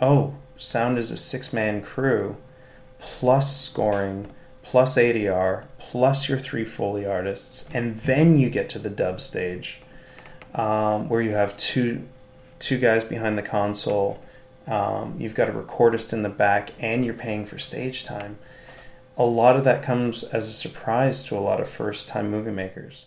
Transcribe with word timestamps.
oh, 0.00 0.34
sound 0.56 0.98
is 0.98 1.10
a 1.10 1.16
six 1.16 1.52
man 1.52 1.82
crew, 1.82 2.36
plus 2.98 3.56
scoring, 3.56 4.30
plus 4.62 4.96
ADR, 4.96 5.64
plus 5.78 6.28
your 6.28 6.38
three 6.38 6.64
Foley 6.64 7.06
artists, 7.06 7.68
and 7.72 7.96
then 8.00 8.36
you 8.36 8.50
get 8.50 8.68
to 8.70 8.78
the 8.78 8.90
dub 8.90 9.20
stage, 9.20 9.80
um, 10.54 11.08
where 11.08 11.22
you 11.22 11.30
have 11.32 11.56
two 11.56 12.06
two 12.58 12.78
guys 12.78 13.04
behind 13.04 13.38
the 13.38 13.42
console. 13.42 14.20
Um, 14.66 15.14
you've 15.18 15.34
got 15.34 15.48
a 15.48 15.52
recordist 15.52 16.12
in 16.12 16.22
the 16.22 16.28
back, 16.28 16.72
and 16.78 17.04
you're 17.04 17.14
paying 17.14 17.46
for 17.46 17.58
stage 17.58 18.04
time. 18.04 18.38
A 19.16 19.24
lot 19.24 19.56
of 19.56 19.64
that 19.64 19.82
comes 19.82 20.22
as 20.24 20.48
a 20.48 20.52
surprise 20.52 21.24
to 21.24 21.36
a 21.36 21.40
lot 21.40 21.60
of 21.60 21.68
first 21.68 22.08
time 22.08 22.30
movie 22.30 22.50
makers. 22.50 23.06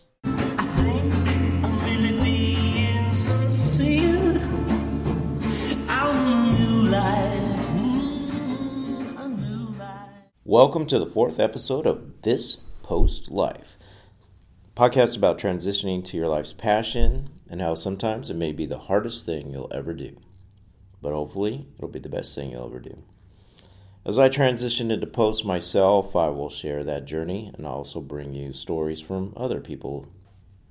Welcome 10.51 10.85
to 10.87 10.99
the 10.99 11.05
fourth 11.05 11.39
episode 11.39 11.87
of 11.87 12.23
This 12.23 12.57
Post 12.83 13.31
Life, 13.31 13.77
podcast 14.75 15.15
about 15.15 15.39
transitioning 15.39 16.03
to 16.03 16.17
your 16.17 16.27
life's 16.27 16.51
passion 16.51 17.29
and 17.49 17.61
how 17.61 17.73
sometimes 17.73 18.29
it 18.29 18.35
may 18.35 18.51
be 18.51 18.65
the 18.65 18.77
hardest 18.77 19.25
thing 19.25 19.49
you'll 19.49 19.71
ever 19.73 19.93
do, 19.93 20.17
but 21.01 21.13
hopefully 21.13 21.67
it'll 21.77 21.87
be 21.87 21.99
the 21.99 22.09
best 22.09 22.35
thing 22.35 22.51
you'll 22.51 22.65
ever 22.65 22.81
do. 22.81 23.01
As 24.05 24.19
I 24.19 24.27
transition 24.27 24.91
into 24.91 25.07
post 25.07 25.45
myself, 25.45 26.17
I 26.17 26.27
will 26.27 26.49
share 26.49 26.83
that 26.83 27.05
journey 27.05 27.49
and 27.55 27.65
also 27.65 28.01
bring 28.01 28.33
you 28.33 28.51
stories 28.51 28.99
from 28.99 29.31
other 29.37 29.61
people. 29.61 30.05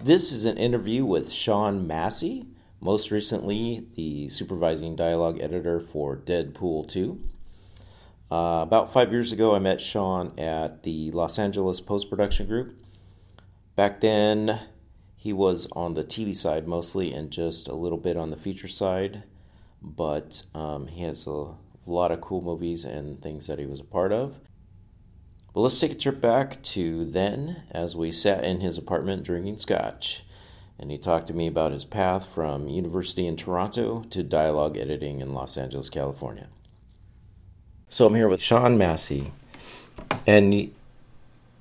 This 0.05 0.30
is 0.30 0.45
an 0.45 0.59
interview 0.59 1.07
with 1.07 1.33
Sean 1.33 1.87
Massey, 1.87 2.49
most 2.83 3.10
recently 3.10 3.87
the 3.97 4.29
supervising 4.29 4.95
dialogue 4.95 5.41
editor 5.41 5.80
for 5.80 6.19
Deadpool 6.19 6.87
2. 6.91 7.19
Uh, 8.30 8.61
about 8.62 8.93
five 8.93 9.11
years 9.11 9.33
ago, 9.33 9.57
I 9.57 9.59
met 9.59 9.80
Sean 9.80 10.38
at 10.38 10.85
the 10.85 11.10
Los 11.10 11.37
Angeles 11.37 11.80
Post 11.80 12.09
Production 12.09 12.46
Group. 12.46 12.77
Back 13.74 14.01
then, 14.01 14.60
he 15.16 15.32
was 15.32 15.66
on 15.73 15.95
the 15.95 16.05
TV 16.05 16.35
side 16.37 16.68
mostly 16.68 17.13
and 17.13 17.32
just 17.32 17.66
a 17.66 17.74
little 17.74 17.99
bit 17.99 18.16
on 18.16 18.30
the 18.30 18.37
feature 18.37 18.68
side, 18.68 19.24
but 19.82 20.43
um, 20.55 20.87
he 20.87 21.02
has 21.02 21.27
a 21.27 21.55
lot 21.87 22.13
of 22.13 22.21
cool 22.21 22.40
movies 22.40 22.85
and 22.85 23.21
things 23.21 23.49
that 23.49 23.59
he 23.59 23.66
was 23.66 23.80
a 23.80 23.85
part 23.85 24.13
of. 24.13 24.38
But 25.52 25.62
let's 25.62 25.80
take 25.80 25.93
a 25.93 25.96
trip 25.96 26.21
back 26.21 26.62
to 26.62 27.05
then 27.05 27.65
as 27.73 27.96
we 27.96 28.12
sat 28.12 28.45
in 28.45 28.60
his 28.60 28.79
apartment 28.79 29.24
drinking 29.24 29.59
scotch. 29.59 30.23
And 30.79 30.93
he 30.93 30.99
talked 30.99 31.27
to 31.27 31.35
me 31.35 31.49
about 31.49 31.73
his 31.73 31.85
path 31.85 32.29
from 32.33 32.68
university 32.68 33.27
in 33.27 33.37
Toronto 33.37 34.05
to 34.10 34.23
dialogue 34.23 34.79
editing 34.79 35.21
in 35.21 35.35
Los 35.35 35.59
Angeles, 35.59 35.90
California. 35.90 36.49
So 37.93 38.07
I'm 38.07 38.15
here 38.15 38.29
with 38.29 38.41
Sean 38.41 38.79
Massey, 38.79 39.33
and 40.24 40.73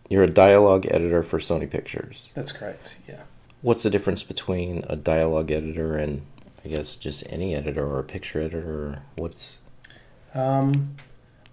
you're 0.09 0.22
a 0.22 0.30
dialogue 0.30 0.85
editor 0.91 1.23
for 1.23 1.39
Sony 1.39 1.67
Pictures. 1.67 2.30
That's 2.35 2.52
correct, 2.52 2.97
yeah. 3.08 3.23
What's 3.63 3.81
the 3.81 3.89
difference 3.89 4.22
between 4.22 4.85
a 4.88 4.95
dialogue 4.95 5.50
editor 5.50 5.97
and 5.97 6.22
I 6.63 6.67
guess 6.67 6.97
just 6.97 7.23
any 7.30 7.55
editor 7.55 7.83
or 7.83 7.97
a 7.97 8.03
picture 8.03 8.41
editor? 8.41 9.02
what's. 9.16 9.57
Um, 10.35 10.97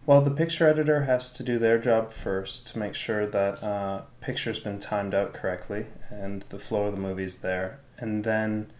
well, 0.04 0.20
the 0.20 0.30
picture 0.30 0.69
editor 0.69 1.04
has 1.04 1.32
to 1.32 1.42
do 1.42 1.58
their 1.58 1.78
job 1.78 2.12
first 2.12 2.66
to 2.69 2.78
make 2.78 2.94
sure 2.94 3.27
that 3.27 3.62
uh, 3.62 4.02
picture's 4.20 4.60
been 4.60 4.78
timed 4.78 5.14
out 5.14 5.32
correctly 5.32 5.86
and 6.10 6.44
the 6.50 6.58
flow 6.58 6.84
of 6.84 6.94
the 6.94 7.00
movie's 7.00 7.38
there. 7.38 7.80
And 7.97 8.24
then 8.24 8.70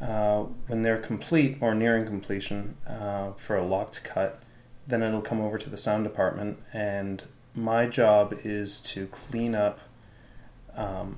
uh, 0.00 0.44
when 0.68 0.82
they're 0.82 1.02
complete 1.02 1.58
or 1.60 1.74
nearing 1.74 2.06
completion 2.06 2.76
uh, 2.86 3.32
for 3.32 3.56
a 3.56 3.66
locked 3.66 4.04
cut, 4.04 4.40
then 4.86 5.02
it'll 5.02 5.22
come 5.22 5.40
over 5.40 5.58
to 5.58 5.70
the 5.70 5.78
sound 5.78 6.04
department, 6.04 6.58
and 6.72 7.22
my 7.54 7.86
job 7.86 8.38
is 8.44 8.80
to 8.80 9.06
clean 9.08 9.54
up 9.54 9.78
um, 10.76 11.16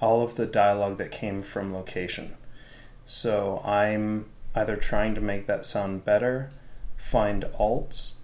all 0.00 0.22
of 0.22 0.36
the 0.36 0.46
dialogue 0.46 0.98
that 0.98 1.10
came 1.10 1.42
from 1.42 1.72
location. 1.72 2.34
So 3.06 3.62
I'm 3.64 4.26
either 4.54 4.76
trying 4.76 5.14
to 5.14 5.20
make 5.20 5.46
that 5.46 5.66
sound 5.66 6.04
better, 6.04 6.50
find 6.96 7.44
alts, 7.58 8.14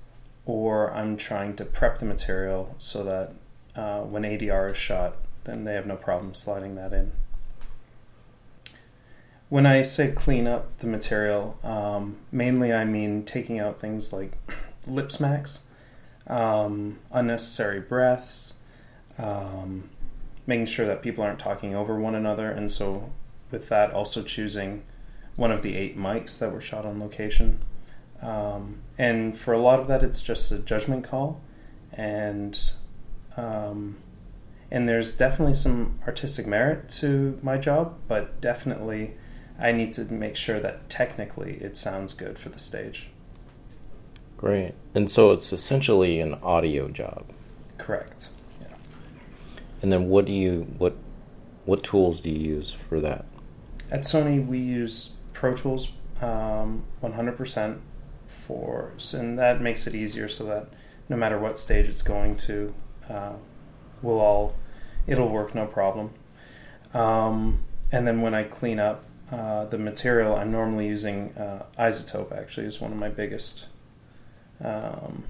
or 0.45 0.93
I'm 0.93 1.17
trying 1.17 1.57
to 1.57 1.65
prep 1.65 1.99
the 1.99 2.05
material 2.05 2.75
so 2.79 3.05
that 3.05 3.33
uh, 3.81 4.01
when 4.01 4.23
ADR 4.23 4.73
is 4.73 4.77
shot, 4.77 5.17
then 5.45 5.65
they 5.65 5.75
have 5.75 5.87
no 5.87 5.97
problem 5.97 6.35
sliding 6.35 6.75
that 6.77 6.93
in. 6.93 7.13
When 9.49 9.67
I 9.67 9.83
say 9.83 10.13
clean 10.13 10.47
up 10.47 10.79
the 10.79 10.87
material, 10.87 11.59
um, 11.63 12.17
mainly 12.33 12.73
I 12.73 12.85
mean 12.85 13.25
taking 13.25 13.59
out 13.59 13.79
things 13.79 14.13
like 14.13 14.33
lip 14.87 15.13
smacks, 15.13 15.61
um, 16.27 16.99
unnecessary 17.11 17.81
breaths, 17.81 18.55
um, 19.19 19.91
making 20.47 20.67
sure 20.67 20.87
that 20.87 21.03
people 21.03 21.23
aren't 21.25 21.39
talking 21.39 21.75
over 21.75 21.99
one 21.99 22.15
another, 22.15 22.51
and 22.51 22.71
so 22.71 23.11
with 23.51 23.69
that, 23.69 23.93
also 23.93 24.23
choosing 24.23 24.83
one 25.37 25.53
of 25.53 25.63
the 25.63 25.77
eight 25.77 25.99
mics 25.99 26.39
that 26.39 26.53
were 26.53 26.61
shot 26.61 26.85
on 26.85 27.01
location. 27.01 27.63
Um, 28.21 28.83
and 28.99 29.37
for 29.37 29.53
a 29.53 29.59
lot 29.59 29.81
of 29.81 29.89
that, 29.89 30.03
it's 30.03 30.23
just 30.23 30.51
a 30.53 30.59
judgment 30.59 31.05
call, 31.05 31.41
and 31.93 32.59
um, 33.37 33.97
and 34.71 34.89
there's 34.89 35.13
definitely 35.13 35.55
some 35.55 35.99
artistic 36.07 36.47
merit 36.47 36.89
to 36.89 37.39
my 37.43 37.59
job, 37.59 37.99
but 38.09 38.41
definitely 38.41 39.15
I 39.59 39.73
need 39.73 39.93
to 39.95 40.05
make 40.05 40.35
sure 40.35 40.61
that 40.61 40.89
technically 40.89 41.55
it 41.61 41.77
sounds 41.77 42.15
good 42.15 42.39
for 42.39 42.49
the 42.49 42.59
stage. 42.59 43.12
Great. 44.43 44.75
And 44.93 45.09
so 45.09 45.31
it's 45.31 45.53
essentially 45.53 46.19
an 46.19 46.35
audio 46.43 46.89
job. 46.89 47.27
Correct. 47.79 48.29
Yeah. 48.61 48.75
And 49.81 49.93
then 49.93 50.09
what 50.09 50.25
do 50.25 50.33
you 50.33 50.67
what 50.79 50.97
what 51.65 51.85
tools 51.85 52.19
do 52.19 52.29
you 52.29 52.57
use 52.57 52.75
for 52.89 53.01
that? 53.01 53.25
At 53.89 54.01
Sony, 54.01 54.45
we 54.45 54.59
use 54.59 55.11
Pro 55.33 55.55
Tools 55.55 55.93
um, 56.21 56.83
100% 57.05 57.79
for, 58.27 58.93
and 59.15 59.39
that 59.39 59.61
makes 59.61 59.87
it 59.87 59.95
easier 59.95 60.27
so 60.27 60.45
that 60.47 60.67
no 61.09 61.17
matter 61.17 61.39
what 61.39 61.57
stage 61.57 61.89
it's 61.89 62.03
going 62.03 62.37
to, 62.39 62.75
uh, 63.09 63.35
we'll 64.03 64.19
all 64.19 64.57
it'll 65.07 65.29
work 65.29 65.55
no 65.55 65.67
problem. 65.67 66.11
Um, 66.93 67.61
and 67.93 68.09
then 68.09 68.23
when 68.23 68.35
I 68.35 68.43
clean 68.43 68.81
up 68.81 69.05
uh, 69.31 69.67
the 69.67 69.79
material, 69.79 70.35
I'm 70.35 70.51
normally 70.51 70.89
using 70.89 71.31
uh, 71.37 71.67
iZotope. 71.79 72.37
Actually, 72.37 72.67
is 72.67 72.81
one 72.81 72.91
of 72.91 72.99
my 72.99 73.09
biggest 73.09 73.67
um, 74.63 75.25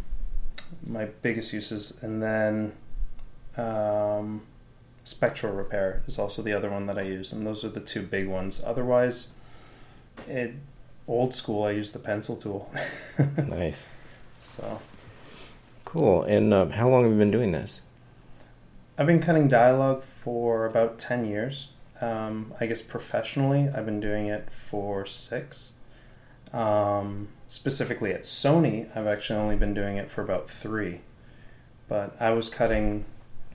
my 0.87 1.07
biggest 1.07 1.53
uses, 1.53 1.99
and 2.03 2.23
then 2.23 2.73
um, 3.57 4.43
spectral 5.05 5.53
repair 5.53 6.03
is 6.07 6.19
also 6.19 6.43
the 6.43 6.53
other 6.53 6.71
one 6.71 6.87
that 6.87 6.99
I 6.99 7.03
use, 7.03 7.33
and 7.33 7.47
those 7.47 7.65
are 7.65 7.69
the 7.69 7.81
two 7.81 8.03
big 8.03 8.29
ones. 8.29 8.63
Otherwise, 8.65 9.29
it 10.27 10.55
old 11.07 11.35
school. 11.35 11.65
I 11.65 11.73
use 11.73 11.93
the 11.93 11.99
pencil 11.99 12.37
tool. 12.37 12.73
nice. 13.47 13.87
So 14.41 14.81
cool. 15.85 16.23
And 16.23 16.53
um, 16.55 16.71
how 16.71 16.89
long 16.89 17.05
have 17.05 17.13
you 17.13 17.19
been 17.19 17.31
doing 17.31 17.53
this? 17.53 17.81
I've 18.99 19.07
been 19.07 19.21
cutting 19.21 19.49
dialogue 19.49 20.03
for 20.03 20.67
about 20.67 20.99
ten 20.99 21.25
years. 21.25 21.69
Um, 22.01 22.53
I 22.61 22.67
guess 22.67 22.83
professionally, 22.83 23.69
I've 23.69 23.87
been 23.87 24.01
doing 24.01 24.27
it 24.27 24.49
for 24.51 25.07
six. 25.07 25.73
Um, 26.53 27.29
specifically 27.53 28.15
at 28.15 28.23
Sony, 28.23 28.89
I've 28.97 29.07
actually 29.07 29.39
only 29.39 29.57
been 29.57 29.75
doing 29.75 29.99
it 29.99 30.11
for 30.11 30.23
about 30.23 30.49
three. 30.49 31.03
But 31.87 32.17
I 32.19 32.31
was 32.31 32.49
cutting, 32.49 33.05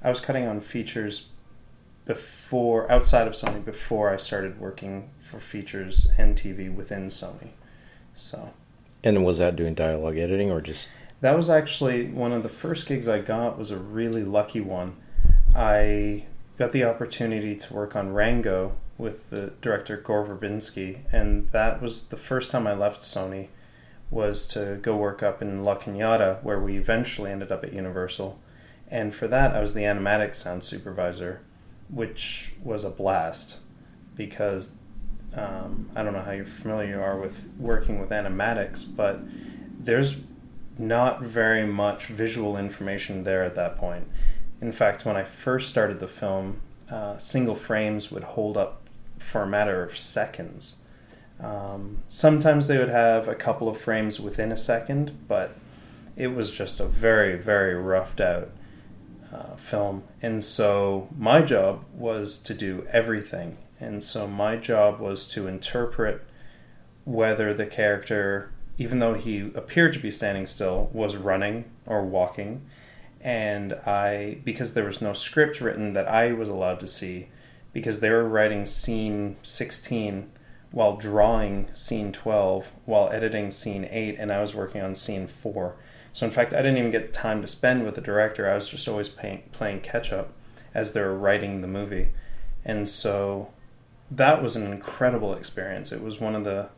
I 0.03 0.11
was 0.11 0.21
cutting 0.21 0.45
on 0.47 0.61
features 0.61 1.29
before 2.05 2.89
outside 2.91 3.25
of 3.25 3.33
Sony 3.33 3.65
before 3.65 4.13
I 4.13 4.17
started 4.17 4.59
working 4.59 5.09
for 5.17 5.39
features 5.39 6.11
and 6.15 6.37
TV 6.37 6.71
within 6.73 7.07
Sony. 7.07 7.49
So. 8.13 8.51
And 9.03 9.25
was 9.25 9.39
that 9.39 9.55
doing 9.55 9.73
dialogue 9.73 10.19
editing 10.19 10.51
or 10.51 10.61
just? 10.61 10.87
That 11.21 11.35
was 11.35 11.49
actually 11.49 12.05
one 12.05 12.33
of 12.33 12.43
the 12.43 12.49
first 12.49 12.85
gigs 12.85 13.07
I 13.07 13.17
got. 13.17 13.57
Was 13.57 13.71
a 13.71 13.77
really 13.77 14.23
lucky 14.23 14.61
one. 14.61 14.95
I 15.55 16.25
got 16.59 16.71
the 16.71 16.83
opportunity 16.83 17.55
to 17.55 17.73
work 17.73 17.95
on 17.95 18.13
Rango 18.13 18.75
with 18.99 19.31
the 19.31 19.53
director 19.59 19.97
Gore 19.97 20.23
Verbinski, 20.23 20.99
and 21.11 21.49
that 21.49 21.81
was 21.81 22.03
the 22.09 22.17
first 22.17 22.51
time 22.51 22.67
I 22.67 22.75
left 22.75 23.01
Sony 23.01 23.47
was 24.09 24.45
to 24.47 24.79
go 24.81 24.95
work 24.95 25.21
up 25.21 25.41
in 25.41 25.63
La 25.63 25.75
Cañada, 25.75 26.41
where 26.43 26.59
we 26.59 26.77
eventually 26.77 27.31
ended 27.31 27.51
up 27.51 27.63
at 27.63 27.73
Universal. 27.73 28.39
And 28.89 29.13
for 29.13 29.27
that, 29.27 29.53
I 29.53 29.59
was 29.59 29.73
the 29.73 29.81
animatic 29.81 30.35
sound 30.35 30.63
supervisor, 30.63 31.41
which 31.89 32.53
was 32.63 32.83
a 32.83 32.89
blast 32.89 33.57
because 34.15 34.75
um, 35.35 35.89
I 35.95 36.03
don't 36.03 36.13
know 36.13 36.21
how 36.21 36.31
you're 36.31 36.45
familiar 36.45 36.89
you 36.89 37.01
are 37.01 37.19
with 37.19 37.43
working 37.59 37.99
with 37.99 38.09
animatics, 38.09 38.85
but 38.95 39.19
there's 39.77 40.15
not 40.77 41.21
very 41.21 41.65
much 41.65 42.05
visual 42.07 42.57
information 42.57 43.23
there 43.23 43.43
at 43.43 43.55
that 43.55 43.77
point. 43.77 44.07
In 44.61 44.71
fact, 44.71 45.05
when 45.05 45.15
I 45.15 45.23
first 45.23 45.69
started 45.69 45.99
the 45.99 46.07
film, 46.07 46.61
uh, 46.89 47.17
single 47.17 47.55
frames 47.55 48.09
would 48.11 48.23
hold 48.23 48.57
up 48.57 48.87
for 49.19 49.43
a 49.43 49.47
matter 49.47 49.83
of 49.83 49.97
seconds 49.97 50.77
Um, 51.39 51.99
sometimes 52.09 52.67
they 52.67 52.77
would 52.77 52.89
have 52.89 53.27
a 53.27 53.35
couple 53.35 53.69
of 53.69 53.79
frames 53.79 54.19
within 54.19 54.51
a 54.51 54.57
second, 54.57 55.27
but 55.27 55.55
it 56.15 56.27
was 56.27 56.51
just 56.51 56.79
a 56.79 56.85
very, 56.85 57.37
very 57.37 57.75
roughed 57.75 58.19
out 58.19 58.49
uh, 59.31 59.55
film. 59.55 60.03
And 60.21 60.43
so 60.43 61.09
my 61.15 61.41
job 61.41 61.83
was 61.93 62.39
to 62.39 62.53
do 62.53 62.87
everything. 62.91 63.57
And 63.79 64.03
so 64.03 64.27
my 64.27 64.55
job 64.55 64.99
was 64.99 65.27
to 65.29 65.47
interpret 65.47 66.23
whether 67.05 67.53
the 67.53 67.67
character, 67.67 68.51
even 68.77 68.99
though 68.99 69.13
he 69.13 69.51
appeared 69.53 69.93
to 69.93 69.99
be 69.99 70.09
standing 70.09 70.47
still, 70.47 70.89
was 70.91 71.15
running 71.15 71.65
or 71.85 72.03
walking. 72.03 72.65
And 73.21 73.73
I, 73.73 74.39
because 74.43 74.73
there 74.73 74.85
was 74.85 75.01
no 75.01 75.13
script 75.13 75.61
written 75.61 75.93
that 75.93 76.07
I 76.07 76.31
was 76.31 76.49
allowed 76.49 76.79
to 76.79 76.87
see, 76.87 77.27
because 77.73 77.99
they 77.99 78.09
were 78.09 78.27
writing 78.27 78.65
scene 78.65 79.37
16 79.43 80.31
while 80.71 80.97
drawing 80.97 81.69
scene 81.73 82.11
12 82.11 82.71
while 82.85 83.09
editing 83.09 83.51
scene 83.51 83.87
8 83.89 84.17
and 84.19 84.31
I 84.31 84.41
was 84.41 84.53
working 84.53 84.81
on 84.81 84.95
scene 84.95 85.27
4. 85.27 85.75
So 86.13 86.25
in 86.25 86.31
fact, 86.31 86.53
I 86.53 86.57
didn't 86.57 86.77
even 86.77 86.91
get 86.91 87.13
time 87.13 87.41
to 87.41 87.47
spend 87.47 87.85
with 87.85 87.95
the 87.95 88.01
director. 88.01 88.49
I 88.49 88.55
was 88.55 88.69
just 88.69 88.87
always 88.87 89.09
playing, 89.09 89.43
playing 89.51 89.81
catch 89.81 90.11
up 90.11 90.33
as 90.73 90.93
they 90.93 91.01
were 91.01 91.17
writing 91.17 91.61
the 91.61 91.67
movie. 91.67 92.09
And 92.65 92.89
so 92.89 93.49
that 94.11 94.41
was 94.41 94.55
an 94.55 94.71
incredible 94.71 95.33
experience. 95.33 95.91
It 95.91 96.01
was 96.01 96.19
one 96.19 96.35
of 96.35 96.43
the 96.43 96.69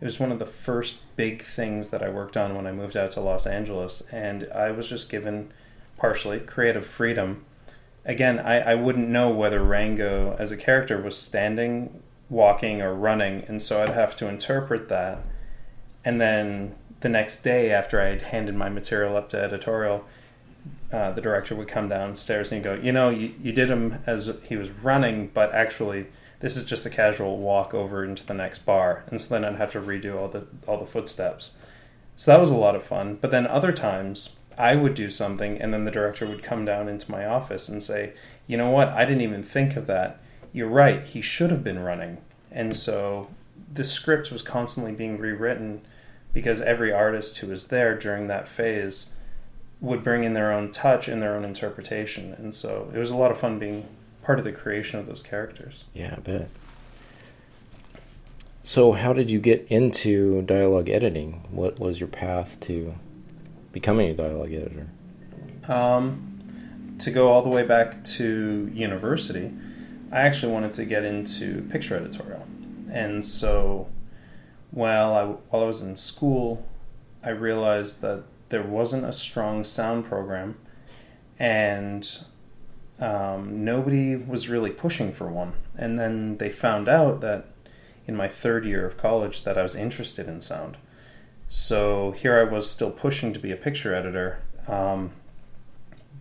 it 0.00 0.04
was 0.04 0.20
one 0.20 0.32
of 0.32 0.38
the 0.38 0.46
first 0.46 0.98
big 1.16 1.42
things 1.42 1.90
that 1.90 2.02
I 2.02 2.08
worked 2.08 2.36
on 2.36 2.54
when 2.54 2.66
I 2.66 2.72
moved 2.72 2.96
out 2.96 3.12
to 3.12 3.20
Los 3.20 3.46
Angeles 3.46 4.02
and 4.12 4.48
I 4.54 4.70
was 4.70 4.88
just 4.88 5.08
given 5.08 5.52
partially 5.96 6.40
creative 6.40 6.84
freedom. 6.84 7.44
Again, 8.04 8.38
I, 8.38 8.58
I 8.58 8.74
wouldn't 8.74 9.08
know 9.08 9.30
whether 9.30 9.62
Rango 9.62 10.36
as 10.38 10.50
a 10.52 10.56
character 10.56 11.00
was 11.00 11.16
standing 11.16 12.02
walking 12.30 12.80
or 12.80 12.94
running, 12.94 13.44
and 13.48 13.60
so 13.60 13.82
I'd 13.82 13.90
have 13.90 14.16
to 14.16 14.28
interpret 14.28 14.88
that. 14.88 15.18
And 16.04 16.20
then 16.20 16.74
the 17.00 17.08
next 17.08 17.42
day, 17.42 17.70
after 17.70 18.00
I'd 18.00 18.22
handed 18.22 18.54
my 18.54 18.68
material 18.68 19.16
up 19.16 19.28
to 19.30 19.40
editorial, 19.40 20.04
uh, 20.92 21.12
the 21.12 21.20
director 21.20 21.54
would 21.54 21.68
come 21.68 21.88
downstairs 21.88 22.52
and 22.52 22.62
go, 22.62 22.74
"You 22.74 22.92
know, 22.92 23.10
you, 23.10 23.34
you 23.40 23.52
did 23.52 23.70
him 23.70 24.02
as 24.06 24.30
he 24.44 24.56
was 24.56 24.70
running, 24.70 25.30
but 25.32 25.52
actually." 25.54 26.06
This 26.40 26.58
is 26.58 26.64
just 26.64 26.84
a 26.84 26.90
casual 26.90 27.38
walk 27.38 27.72
over 27.72 28.04
into 28.04 28.26
the 28.26 28.34
next 28.34 28.66
bar, 28.66 29.04
and 29.06 29.18
so 29.18 29.32
then 29.32 29.46
I'd 29.46 29.56
have 29.56 29.72
to 29.72 29.80
redo 29.80 30.16
all 30.16 30.28
the 30.28 30.46
all 30.66 30.76
the 30.76 30.84
footsteps. 30.84 31.52
So 32.18 32.32
that 32.32 32.40
was 32.40 32.50
a 32.50 32.56
lot 32.56 32.76
of 32.76 32.82
fun. 32.82 33.16
But 33.18 33.30
then 33.30 33.46
other 33.46 33.72
times, 33.72 34.34
I 34.58 34.74
would 34.74 34.94
do 34.94 35.10
something, 35.10 35.58
and 35.58 35.72
then 35.72 35.84
the 35.84 35.90
director 35.90 36.26
would 36.26 36.42
come 36.42 36.66
down 36.66 36.86
into 36.86 37.10
my 37.10 37.24
office 37.24 37.68
and 37.70 37.82
say, 37.82 38.12
"You 38.46 38.58
know 38.58 38.68
what? 38.68 38.88
I 38.88 39.06
didn't 39.06 39.22
even 39.22 39.42
think 39.42 39.74
of 39.76 39.86
that 39.86 40.20
you're 40.54 40.68
right, 40.68 41.04
he 41.04 41.20
should 41.20 41.50
have 41.50 41.62
been 41.62 41.80
running. 41.80 42.18
And 42.50 42.74
so 42.74 43.28
the 43.70 43.84
script 43.84 44.30
was 44.30 44.40
constantly 44.40 44.92
being 44.92 45.18
rewritten 45.18 45.82
because 46.32 46.62
every 46.62 46.92
artist 46.92 47.38
who 47.38 47.48
was 47.48 47.68
there 47.68 47.98
during 47.98 48.28
that 48.28 48.48
phase 48.48 49.10
would 49.80 50.04
bring 50.04 50.24
in 50.24 50.32
their 50.32 50.52
own 50.52 50.70
touch 50.70 51.08
and 51.08 51.20
their 51.20 51.34
own 51.34 51.44
interpretation. 51.44 52.34
And 52.38 52.54
so 52.54 52.90
it 52.94 52.98
was 52.98 53.10
a 53.10 53.16
lot 53.16 53.32
of 53.32 53.38
fun 53.38 53.58
being 53.58 53.86
part 54.22 54.38
of 54.38 54.44
the 54.44 54.52
creation 54.52 54.98
of 55.00 55.06
those 55.06 55.22
characters. 55.22 55.84
Yeah, 55.92 56.14
I 56.16 56.20
bet. 56.20 56.48
So, 58.62 58.92
how 58.92 59.12
did 59.12 59.30
you 59.30 59.40
get 59.40 59.66
into 59.68 60.40
dialogue 60.42 60.88
editing? 60.88 61.44
What 61.50 61.78
was 61.78 62.00
your 62.00 62.08
path 62.08 62.58
to 62.60 62.94
becoming 63.72 64.08
a 64.08 64.14
dialogue 64.14 64.54
editor? 64.54 64.86
Um, 65.68 66.96
to 67.00 67.10
go 67.10 67.30
all 67.30 67.42
the 67.42 67.50
way 67.50 67.62
back 67.62 68.02
to 68.04 68.70
university, 68.72 69.52
I 70.14 70.20
actually 70.20 70.52
wanted 70.52 70.74
to 70.74 70.84
get 70.84 71.04
into 71.04 71.62
picture 71.70 71.96
editorial, 71.96 72.46
and 72.90 73.24
so 73.24 73.88
while 74.70 75.14
I 75.14 75.24
while 75.24 75.64
I 75.64 75.66
was 75.66 75.82
in 75.82 75.96
school, 75.96 76.66
I 77.22 77.30
realized 77.30 78.00
that 78.02 78.24
there 78.48 78.62
wasn't 78.62 79.04
a 79.04 79.12
strong 79.12 79.64
sound 79.64 80.04
program, 80.04 80.56
and 81.38 82.08
um, 83.00 83.64
nobody 83.64 84.14
was 84.14 84.48
really 84.48 84.70
pushing 84.70 85.12
for 85.12 85.28
one. 85.28 85.54
And 85.76 85.98
then 85.98 86.38
they 86.38 86.50
found 86.50 86.88
out 86.88 87.20
that 87.22 87.46
in 88.06 88.14
my 88.14 88.28
third 88.28 88.64
year 88.64 88.86
of 88.86 88.96
college 88.96 89.44
that 89.44 89.58
I 89.58 89.62
was 89.62 89.74
interested 89.74 90.28
in 90.28 90.40
sound. 90.40 90.76
So 91.48 92.12
here 92.12 92.38
I 92.38 92.44
was 92.44 92.70
still 92.70 92.90
pushing 92.90 93.32
to 93.32 93.38
be 93.38 93.50
a 93.50 93.56
picture 93.56 93.94
editor. 93.94 94.42
Um, 94.68 95.12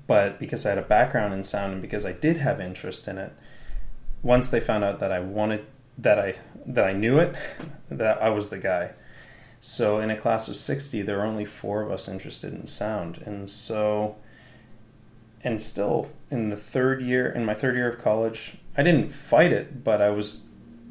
but 0.07 0.39
because 0.39 0.65
I 0.65 0.69
had 0.69 0.77
a 0.77 0.83
background 0.83 1.33
in 1.33 1.43
sound 1.43 1.73
and 1.73 1.81
because 1.81 2.05
I 2.05 2.11
did 2.11 2.37
have 2.37 2.59
interest 2.59 3.07
in 3.07 3.17
it, 3.17 3.33
once 4.23 4.47
they 4.47 4.59
found 4.59 4.83
out 4.83 4.99
that 4.99 5.11
I 5.11 5.19
wanted 5.19 5.65
that 5.97 6.17
I 6.17 6.35
that 6.65 6.85
I 6.85 6.93
knew 6.93 7.19
it, 7.19 7.35
that 7.89 8.21
I 8.21 8.29
was 8.29 8.49
the 8.49 8.57
guy. 8.57 8.91
So 9.59 9.99
in 9.99 10.09
a 10.09 10.17
class 10.17 10.47
of 10.49 10.57
60, 10.57 11.03
there 11.03 11.17
were 11.17 11.25
only 11.25 11.45
four 11.45 11.81
of 11.81 11.91
us 11.91 12.09
interested 12.09 12.53
in 12.53 12.67
sound. 12.67 13.21
And 13.25 13.49
so 13.49 14.15
and 15.41 15.61
still 15.61 16.09
in 16.31 16.49
the 16.49 16.57
third 16.57 17.01
year 17.01 17.29
in 17.29 17.45
my 17.45 17.53
third 17.53 17.75
year 17.75 17.89
of 17.89 18.01
college, 18.01 18.57
I 18.77 18.83
didn't 18.83 19.13
fight 19.13 19.51
it, 19.51 19.83
but 19.83 20.01
I 20.01 20.09
was 20.09 20.45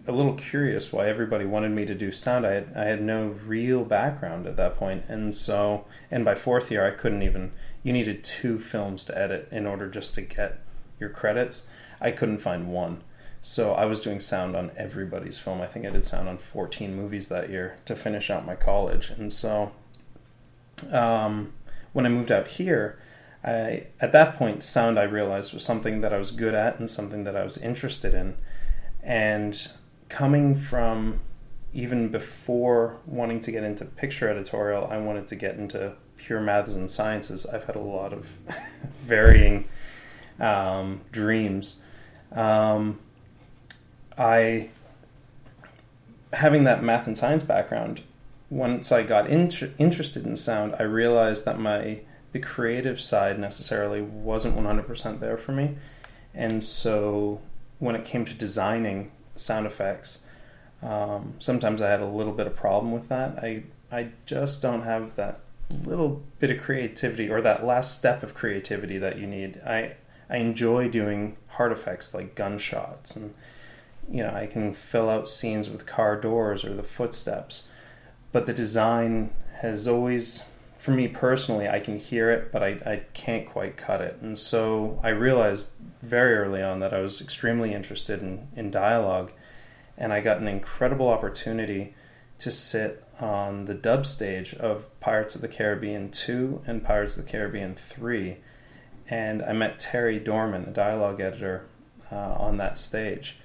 a 0.06 0.12
little 0.12 0.35
curious 0.35 0.93
why 0.93 1.08
everybody 1.08 1.44
wanted 1.44 1.70
me 1.70 1.85
to 1.87 1.94
do 1.94 2.12
sound. 2.12 2.46
I 2.46 2.52
had 2.52 2.73
I 2.76 2.85
had 2.85 3.02
no 3.02 3.28
real 3.46 3.85
background 3.85 4.46
at 4.46 4.56
that 4.56 4.76
point. 4.76 5.06
point, 5.06 5.11
and 5.11 5.35
so 5.35 5.87
and 6.11 6.25
by 6.25 6.35
fourth 6.35 6.70
year 6.70 6.87
I 6.87 6.90
couldn't 6.90 7.23
even. 7.23 7.52
You 7.82 7.93
needed 7.93 8.23
two 8.23 8.58
films 8.58 9.05
to 9.06 9.19
edit 9.19 9.49
in 9.50 9.67
order 9.67 9.88
just 9.88 10.14
to 10.14 10.23
get 10.23 10.61
your 11.00 11.11
credits. 11.11 11.64
I 12.00 12.11
couldn't 12.11 12.38
find 12.38 12.69
one, 12.69 13.02
so 13.43 13.75
I 13.75 13.87
was 13.87 14.00
doing 14.00 14.21
sound 14.21 14.55
on 14.55 14.71
everybody's 14.77 15.37
film. 15.37 15.61
I 15.61 15.67
think 15.67 15.85
I 15.85 15.91
did 15.91 16.05
sound 16.05 16.29
on 16.29 16.39
14 16.39 16.94
movies 16.94 17.29
that 17.29 17.50
year 17.50 17.77
to 17.87 17.97
finish 17.97 18.31
out 18.31 18.47
my 18.47 18.55
college. 18.55 19.11
And 19.11 19.33
so 19.33 19.73
um, 20.93 21.53
when 21.93 22.06
I 22.06 22.09
moved 22.09 22.31
out 22.31 22.47
here, 22.47 23.00
I, 23.43 23.89
at 24.00 24.12
that 24.12 24.37
point, 24.37 24.62
sound 24.62 24.97
I 24.97 25.03
realized 25.03 25.53
was 25.53 25.65
something 25.65 26.03
that 26.03 26.12
I 26.12 26.19
was 26.19 26.31
good 26.31 26.55
at 26.55 26.79
and 26.79 26.89
something 26.89 27.25
that 27.25 27.35
I 27.35 27.43
was 27.43 27.59
interested 27.59 28.15
in. 28.15 28.37
And 29.03 29.69
coming 30.09 30.55
from 30.55 31.21
even 31.73 32.11
before 32.11 33.00
wanting 33.06 33.41
to 33.41 33.50
get 33.50 33.65
into 33.65 33.85
picture 33.85 34.29
editorial, 34.29 34.87
I 34.87 34.99
wanted 34.99 35.27
to 35.29 35.35
get 35.35 35.56
into 35.56 35.95
pure 36.17 36.41
maths 36.41 36.75
and 36.75 36.88
sciences. 36.88 37.45
I've 37.47 37.65
had 37.65 37.75
a 37.75 37.81
lot 37.81 38.12
of 38.12 38.29
varying 39.05 39.65
um, 40.38 41.00
dreams. 41.11 41.81
Um, 42.31 43.00
I, 44.19 44.70
having 46.32 46.64
that 46.64 46.82
math 46.82 47.06
and 47.06 47.17
science 47.17 47.43
background, 47.43 48.03
once 48.50 48.93
I 48.93 49.03
got 49.03 49.29
inter- 49.29 49.70
interested 49.79 50.26
in 50.26 50.37
sound, 50.37 50.75
I 50.79 50.82
realized 50.82 51.44
that 51.44 51.59
my 51.59 52.00
the 52.33 52.38
creative 52.38 53.00
side 53.00 53.38
necessarily 53.38 54.00
wasn't 54.00 54.57
100% 54.57 55.21
there 55.21 55.37
for 55.37 55.52
me. 55.52 55.76
And 56.35 56.64
so 56.64 57.42
when 57.78 57.95
it 57.95 58.07
came 58.07 58.25
to 58.25 58.33
designing 58.33 59.12
sound 59.37 59.66
effects, 59.66 60.21
um, 60.83 61.35
sometimes 61.38 61.83
I 61.83 61.90
had 61.90 62.00
a 62.00 62.07
little 62.07 62.33
bit 62.33 62.47
of 62.47 62.57
problem 62.57 62.92
with 62.92 63.09
that. 63.09 63.38
I 63.38 63.64
I 63.90 64.09
just 64.25 64.62
don't 64.62 64.83
have 64.83 65.16
that 65.16 65.40
little 65.85 66.23
bit 66.40 66.50
of 66.50 66.61
creativity 66.61 67.28
or 67.28 67.40
that 67.42 67.64
last 67.64 67.99
step 67.99 68.23
of 68.23 68.35
creativity 68.35 68.99
that 68.99 69.19
you 69.19 69.26
need. 69.26 69.61
I 69.64 69.97
I 70.28 70.38
enjoy 70.38 70.88
doing 70.88 71.37
hard 71.49 71.73
effects 71.73 72.14
like 72.14 72.35
gunshots 72.35 73.14
and 73.14 73.35
you 74.11 74.23
know, 74.23 74.35
I 74.35 74.47
can 74.47 74.75
fill 74.75 75.09
out 75.09 75.28
scenes 75.28 75.68
with 75.68 75.87
car 75.87 76.21
doors 76.21 76.64
or 76.64 76.75
the 76.75 76.82
footsteps. 76.82 77.64
But 78.30 78.47
the 78.47 78.52
design 78.54 79.32
has 79.61 79.87
always, 79.87 80.44
for 80.75 80.90
me 80.90 81.09
personally, 81.09 81.68
I 81.68 81.80
can 81.80 81.99
hear 81.99 82.30
it, 82.30 82.50
but 82.50 82.62
I, 82.62 82.68
I 82.85 83.02
can't 83.12 83.47
quite 83.47 83.76
cut 83.76 84.00
it. 84.00 84.18
And 84.23 84.38
so 84.38 84.99
I 85.02 85.11
realized 85.11 85.71
very 86.02 86.35
early 86.35 86.62
on 86.62 86.80
that 86.80 86.94
I 86.94 87.00
was 87.00 87.21
extremely 87.21 87.75
interested 87.75 88.23
in, 88.23 88.49
in 88.56 88.71
dialogue. 88.71 89.32
And 89.97 90.12
I 90.12 90.21
got 90.21 90.38
an 90.38 90.49
incredible 90.49 91.09
opportunity 91.09 91.94
to 92.38 92.50
sit 92.50 93.04
on 93.21 93.66
the 93.66 93.75
dub 93.75 94.06
stage 94.06 94.54
of 94.54 94.99
Pirates 94.99 95.37
of 95.37 95.42
the 95.42 95.49
Caribbean 95.49 96.11
2 96.11 96.62
and 96.66 96.82
Pirates 96.82 97.16
of 97.16 97.25
the 97.25 97.30
Caribbean 97.30 97.76
3. 97.76 98.38
And 99.09 99.42
I 99.42 99.52
met 99.52 99.78
Terry 99.78 100.18
Dorman, 100.18 100.64
a 100.64 100.73
dialogue 100.73 101.21
editor, 101.21 101.66
uh, 102.11 102.16
on 102.16 102.56
that 102.56 102.78
stage 102.78 103.38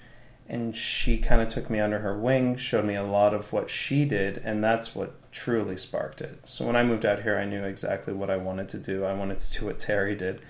and 0.49 0.75
she 0.75 1.17
kind 1.17 1.41
of 1.41 1.49
took 1.49 1.69
me 1.69 1.79
under 1.79 1.99
her 1.99 2.17
wing, 2.17 2.55
showed 2.55 2.85
me 2.85 2.95
a 2.95 3.03
lot 3.03 3.33
of 3.33 3.51
what 3.51 3.69
she 3.69 4.05
did, 4.05 4.37
and 4.37 4.63
that's 4.63 4.95
what 4.95 5.13
truly 5.31 5.75
sparked 5.75 6.21
it. 6.21 6.39
So 6.45 6.65
when 6.65 6.75
I 6.75 6.83
moved 6.83 7.05
out 7.05 7.23
here, 7.23 7.37
I 7.37 7.45
knew 7.45 7.63
exactly 7.63 8.13
what 8.13 8.29
I 8.29 8.37
wanted 8.37 8.69
to 8.69 8.77
do. 8.77 9.03
I 9.03 9.13
wanted 9.13 9.39
to 9.39 9.59
do 9.59 9.65
what 9.65 9.79
Terry 9.79 10.15
did, 10.15 10.41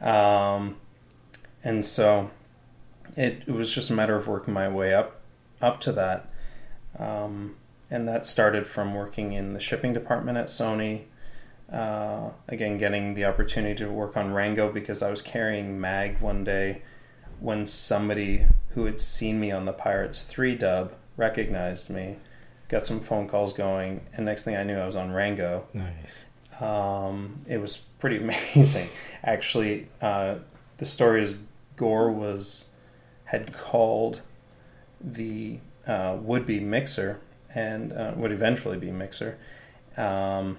um, 0.00 0.76
and 1.62 1.84
so 1.84 2.30
it, 3.14 3.42
it, 3.46 3.52
was 3.52 3.74
just 3.74 3.90
a 3.90 3.92
matter 3.92 4.16
of 4.16 4.26
working 4.26 4.54
my 4.54 4.68
way 4.68 4.94
up 4.94 5.20
up 5.60 5.80
to 5.80 5.92
that. 5.92 6.28
Um, 6.98 7.56
and 7.90 8.08
that 8.08 8.24
started 8.24 8.66
from 8.66 8.94
working 8.94 9.32
in 9.32 9.52
the 9.52 9.60
shipping 9.60 9.92
department 9.92 10.38
at 10.38 10.46
Sony. 10.46 11.02
Uh, 11.70 12.30
again, 12.48 12.78
getting 12.78 13.14
the 13.14 13.26
opportunity 13.26 13.74
to 13.74 13.90
work 13.90 14.16
on 14.16 14.32
Rango 14.32 14.72
because 14.72 15.02
I 15.02 15.10
was 15.10 15.20
carrying 15.20 15.80
Mag 15.80 16.20
one 16.20 16.42
day 16.42 16.82
when 17.38 17.66
somebody 17.66 18.46
who 18.74 18.84
had 18.84 19.00
seen 19.00 19.38
me 19.38 19.50
on 19.50 19.64
the 19.64 19.72
Pirates 19.72 20.22
3 20.22 20.54
dub 20.56 20.92
recognized 21.16 21.90
me. 21.90 22.16
got 22.68 22.86
some 22.86 23.00
phone 23.00 23.28
calls 23.28 23.52
going, 23.52 24.00
and 24.14 24.24
next 24.24 24.44
thing 24.44 24.56
I 24.56 24.62
knew, 24.62 24.76
I 24.76 24.86
was 24.86 24.96
on 24.96 25.12
Rango. 25.12 25.66
Nice. 25.74 26.24
Um, 26.60 27.44
it 27.46 27.58
was 27.58 27.78
pretty 27.98 28.16
amazing. 28.56 28.88
Actually, 29.22 29.88
uh, 30.00 30.36
the 30.78 30.84
story 30.84 31.22
is 31.22 31.34
Gore 31.76 32.10
was 32.10 32.68
had 33.24 33.52
called 33.52 34.20
the 35.00 35.58
uh, 35.86 36.16
would 36.20 36.46
be 36.46 36.60
mixer 36.60 37.18
and 37.54 37.92
uh, 37.92 38.12
would 38.16 38.32
eventually 38.32 38.78
be 38.78 38.90
mixer, 38.90 39.38
um, 39.96 40.58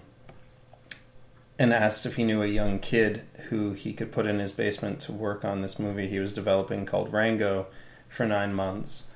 and 1.58 1.74
asked 1.74 2.06
if 2.06 2.16
he 2.16 2.24
knew 2.24 2.44
a 2.44 2.48
young 2.48 2.80
kid 2.80 3.24
who 3.50 3.74
he 3.74 3.94
could 3.94 4.12
put 4.12 4.26
in 4.26 4.40
his 4.40 4.52
basement 4.52 5.00
to 5.00 5.12
work 5.12 5.46
on 5.46 5.62
this 5.62 5.80
movie 5.80 6.08
he 6.08 6.20
was 6.20 6.34
developing 6.34 6.86
called 6.86 7.12
Rango 7.12 7.68
for 8.14 8.26
nine 8.26 8.54
months 8.54 9.08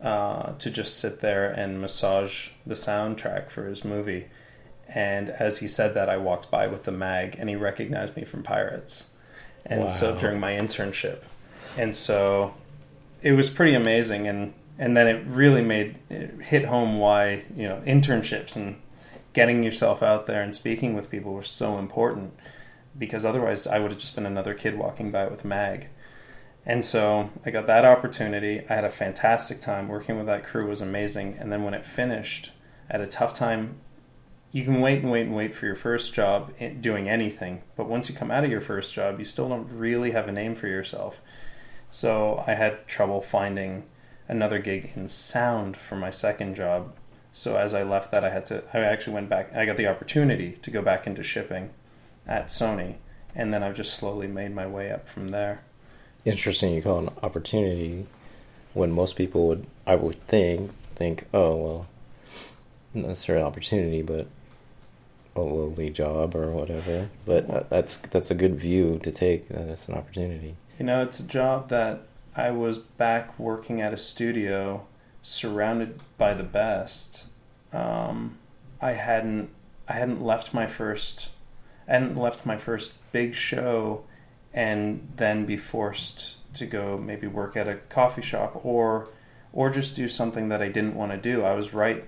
uh, 0.00 0.52
to 0.58 0.70
just 0.70 0.98
sit 0.98 1.20
there 1.20 1.50
and 1.50 1.80
massage 1.80 2.50
the 2.66 2.74
soundtrack 2.74 3.50
for 3.50 3.66
his 3.66 3.84
movie. 3.84 4.26
And 4.88 5.30
as 5.30 5.58
he 5.58 5.68
said 5.68 5.94
that, 5.94 6.08
I 6.08 6.16
walked 6.18 6.50
by 6.50 6.66
with 6.66 6.84
the 6.84 6.92
mag, 6.92 7.36
and 7.38 7.48
he 7.48 7.56
recognized 7.56 8.16
me 8.16 8.24
from 8.24 8.42
Pirates. 8.42 9.10
And 9.64 9.82
wow. 9.82 9.86
so 9.86 10.18
during 10.18 10.38
my 10.38 10.52
internship, 10.52 11.20
and 11.76 11.96
so 11.96 12.54
it 13.22 13.32
was 13.32 13.48
pretty 13.48 13.74
amazing. 13.74 14.28
And 14.28 14.52
and 14.78 14.96
then 14.96 15.08
it 15.08 15.24
really 15.26 15.62
made 15.62 15.96
it 16.10 16.38
hit 16.42 16.66
home 16.66 16.98
why 16.98 17.44
you 17.56 17.66
know 17.66 17.82
internships 17.86 18.56
and 18.56 18.76
getting 19.32 19.62
yourself 19.62 20.02
out 20.02 20.26
there 20.26 20.42
and 20.42 20.54
speaking 20.54 20.94
with 20.94 21.10
people 21.10 21.32
were 21.32 21.42
so 21.42 21.78
important 21.78 22.34
because 22.96 23.24
otherwise 23.24 23.66
I 23.66 23.78
would 23.78 23.90
have 23.90 24.00
just 24.00 24.14
been 24.14 24.26
another 24.26 24.54
kid 24.54 24.76
walking 24.76 25.10
by 25.10 25.26
with 25.26 25.44
mag. 25.44 25.88
And 26.66 26.84
so 26.84 27.30
I 27.44 27.50
got 27.50 27.66
that 27.66 27.84
opportunity. 27.84 28.64
I 28.68 28.74
had 28.74 28.84
a 28.84 28.90
fantastic 28.90 29.60
time 29.60 29.88
working 29.88 30.16
with 30.16 30.26
that 30.26 30.46
crew 30.46 30.68
was 30.68 30.80
amazing. 30.80 31.36
And 31.38 31.52
then 31.52 31.62
when 31.62 31.74
it 31.74 31.84
finished, 31.84 32.52
had 32.90 33.00
a 33.00 33.06
tough 33.06 33.34
time. 33.34 33.80
You 34.52 34.64
can 34.64 34.80
wait 34.80 35.02
and 35.02 35.10
wait 35.10 35.26
and 35.26 35.34
wait 35.34 35.54
for 35.54 35.66
your 35.66 35.74
first 35.74 36.14
job 36.14 36.52
eh, 36.60 36.72
doing 36.80 37.08
anything, 37.08 37.62
but 37.76 37.88
once 37.88 38.08
you 38.08 38.14
come 38.14 38.30
out 38.30 38.44
of 38.44 38.50
your 38.50 38.60
first 38.60 38.94
job, 38.94 39.18
you 39.18 39.24
still 39.24 39.48
don't 39.48 39.68
really 39.68 40.12
have 40.12 40.28
a 40.28 40.32
name 40.32 40.54
for 40.54 40.68
yourself. 40.68 41.20
So 41.90 42.44
I 42.46 42.54
had 42.54 42.86
trouble 42.86 43.20
finding 43.20 43.84
another 44.28 44.60
gig 44.60 44.92
in 44.94 45.08
sound 45.08 45.76
for 45.76 45.96
my 45.96 46.10
second 46.10 46.54
job. 46.54 46.94
So 47.32 47.56
as 47.56 47.74
I 47.74 47.82
left 47.82 48.12
that, 48.12 48.24
I 48.24 48.30
had 48.30 48.46
to. 48.46 48.62
I 48.72 48.78
actually 48.78 49.14
went 49.14 49.28
back. 49.28 49.52
I 49.54 49.66
got 49.66 49.76
the 49.76 49.88
opportunity 49.88 50.52
to 50.62 50.70
go 50.70 50.82
back 50.82 51.04
into 51.06 51.24
shipping 51.24 51.70
at 52.24 52.46
Sony, 52.46 52.96
and 53.34 53.52
then 53.52 53.64
I've 53.64 53.74
just 53.74 53.94
slowly 53.94 54.28
made 54.28 54.54
my 54.54 54.68
way 54.68 54.92
up 54.92 55.08
from 55.08 55.28
there. 55.28 55.62
Interesting, 56.24 56.74
you 56.74 56.82
call 56.82 56.98
an 56.98 57.10
opportunity 57.22 58.06
when 58.72 58.90
most 58.90 59.16
people 59.16 59.46
would, 59.48 59.66
I 59.86 59.94
would 59.94 60.26
think, 60.26 60.70
think, 60.94 61.26
oh 61.34 61.56
well, 61.56 61.86
not 62.94 63.08
necessarily 63.08 63.44
opportunity, 63.44 64.02
but 64.02 64.26
a 65.36 65.40
lowly 65.40 65.90
job 65.90 66.34
or 66.34 66.50
whatever. 66.50 67.10
But 67.26 67.68
that's 67.68 67.96
that's 67.96 68.30
a 68.30 68.34
good 68.34 68.56
view 68.56 69.00
to 69.02 69.10
take. 69.10 69.48
That 69.48 69.68
it's 69.68 69.88
an 69.88 69.94
opportunity. 69.94 70.56
You 70.78 70.86
know, 70.86 71.02
it's 71.02 71.20
a 71.20 71.26
job 71.26 71.68
that 71.68 72.02
I 72.36 72.50
was 72.50 72.78
back 72.78 73.38
working 73.38 73.80
at 73.80 73.92
a 73.92 73.98
studio, 73.98 74.86
surrounded 75.22 76.00
by 76.18 76.34
the 76.34 76.42
best. 76.42 77.26
Um, 77.72 78.38
I 78.80 78.92
hadn't 78.92 79.50
I 79.88 79.94
hadn't 79.94 80.22
left 80.22 80.54
my 80.54 80.66
first 80.66 81.30
I 81.88 81.92
hadn't 81.94 82.16
left 82.16 82.46
my 82.46 82.56
first 82.56 82.94
big 83.12 83.34
show 83.34 84.04
and 84.54 85.12
then 85.16 85.44
be 85.44 85.56
forced 85.56 86.36
to 86.54 86.64
go 86.64 86.96
maybe 86.96 87.26
work 87.26 87.56
at 87.56 87.68
a 87.68 87.74
coffee 87.74 88.22
shop 88.22 88.64
or 88.64 89.08
or 89.52 89.70
just 89.70 89.94
do 89.94 90.08
something 90.08 90.48
that 90.48 90.62
I 90.62 90.68
didn't 90.68 90.94
want 90.94 91.12
to 91.12 91.18
do. 91.18 91.42
I 91.42 91.54
was 91.54 91.72
right 91.74 92.04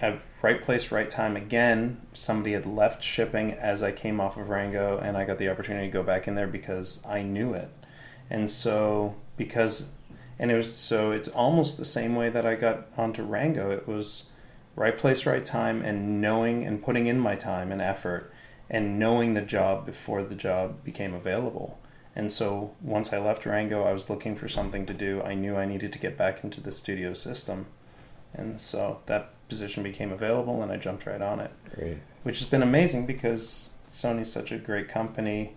at 0.00 0.20
right 0.42 0.62
place, 0.62 0.90
right 0.90 1.08
time 1.08 1.36
again. 1.36 2.00
Somebody 2.12 2.52
had 2.52 2.66
left 2.66 3.02
shipping 3.02 3.52
as 3.52 3.82
I 3.82 3.92
came 3.92 4.20
off 4.20 4.36
of 4.36 4.48
Rango 4.48 4.98
and 4.98 5.16
I 5.16 5.24
got 5.24 5.38
the 5.38 5.48
opportunity 5.48 5.86
to 5.86 5.92
go 5.92 6.02
back 6.02 6.28
in 6.28 6.34
there 6.34 6.46
because 6.46 7.02
I 7.06 7.22
knew 7.22 7.54
it. 7.54 7.70
And 8.30 8.50
so 8.50 9.16
because 9.36 9.88
and 10.38 10.50
it 10.50 10.56
was 10.56 10.74
so 10.74 11.12
it's 11.12 11.28
almost 11.28 11.78
the 11.78 11.84
same 11.84 12.14
way 12.14 12.28
that 12.28 12.46
I 12.46 12.54
got 12.54 12.86
onto 12.96 13.22
Rango. 13.22 13.70
It 13.70 13.88
was 13.88 14.26
right 14.76 14.96
place, 14.96 15.24
right 15.24 15.44
time 15.44 15.82
and 15.82 16.20
knowing 16.20 16.66
and 16.66 16.82
putting 16.82 17.06
in 17.06 17.18
my 17.18 17.34
time 17.34 17.72
and 17.72 17.80
effort 17.80 18.30
and 18.68 18.98
knowing 18.98 19.34
the 19.34 19.40
job 19.40 19.86
before 19.86 20.22
the 20.22 20.34
job 20.34 20.82
became 20.84 21.14
available. 21.14 21.78
And 22.14 22.32
so 22.32 22.74
once 22.80 23.12
I 23.12 23.18
left 23.18 23.44
Rango, 23.44 23.84
I 23.84 23.92
was 23.92 24.08
looking 24.08 24.36
for 24.36 24.48
something 24.48 24.86
to 24.86 24.94
do. 24.94 25.22
I 25.22 25.34
knew 25.34 25.56
I 25.56 25.66
needed 25.66 25.92
to 25.92 25.98
get 25.98 26.16
back 26.16 26.42
into 26.42 26.60
the 26.60 26.72
studio 26.72 27.12
system. 27.12 27.66
And 28.32 28.60
so 28.60 29.00
that 29.06 29.32
position 29.48 29.82
became 29.82 30.12
available 30.12 30.62
and 30.62 30.72
I 30.72 30.76
jumped 30.76 31.06
right 31.06 31.20
on 31.20 31.40
it. 31.40 31.50
Great. 31.74 31.98
Which 32.22 32.38
has 32.40 32.48
been 32.48 32.62
amazing 32.62 33.06
because 33.06 33.70
Sony's 33.90 34.32
such 34.32 34.50
a 34.50 34.58
great 34.58 34.88
company 34.88 35.54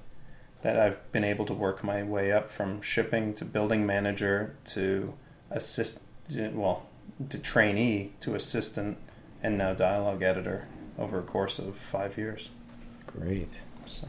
that 0.61 0.77
I've 0.77 1.11
been 1.11 1.23
able 1.23 1.45
to 1.45 1.53
work 1.53 1.83
my 1.83 2.03
way 2.03 2.31
up 2.31 2.49
from 2.49 2.81
shipping 2.81 3.33
to 3.35 3.45
building 3.45 3.85
manager 3.85 4.57
to 4.65 5.13
assist 5.49 6.01
well 6.29 6.85
to 7.29 7.39
trainee 7.39 8.13
to 8.19 8.35
assistant 8.35 8.97
and 9.41 9.57
now 9.57 9.73
dialogue 9.73 10.21
editor 10.21 10.67
over 10.97 11.19
a 11.19 11.23
course 11.23 11.57
of 11.57 11.77
5 11.77 12.17
years. 12.17 12.49
Great. 13.17 13.59
So, 13.87 14.07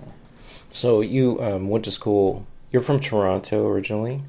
so 0.72 1.00
you 1.00 1.42
um, 1.42 1.68
went 1.68 1.84
to 1.86 1.90
school. 1.90 2.46
You're 2.70 2.82
from 2.82 3.00
Toronto 3.00 3.66
originally. 3.66 4.22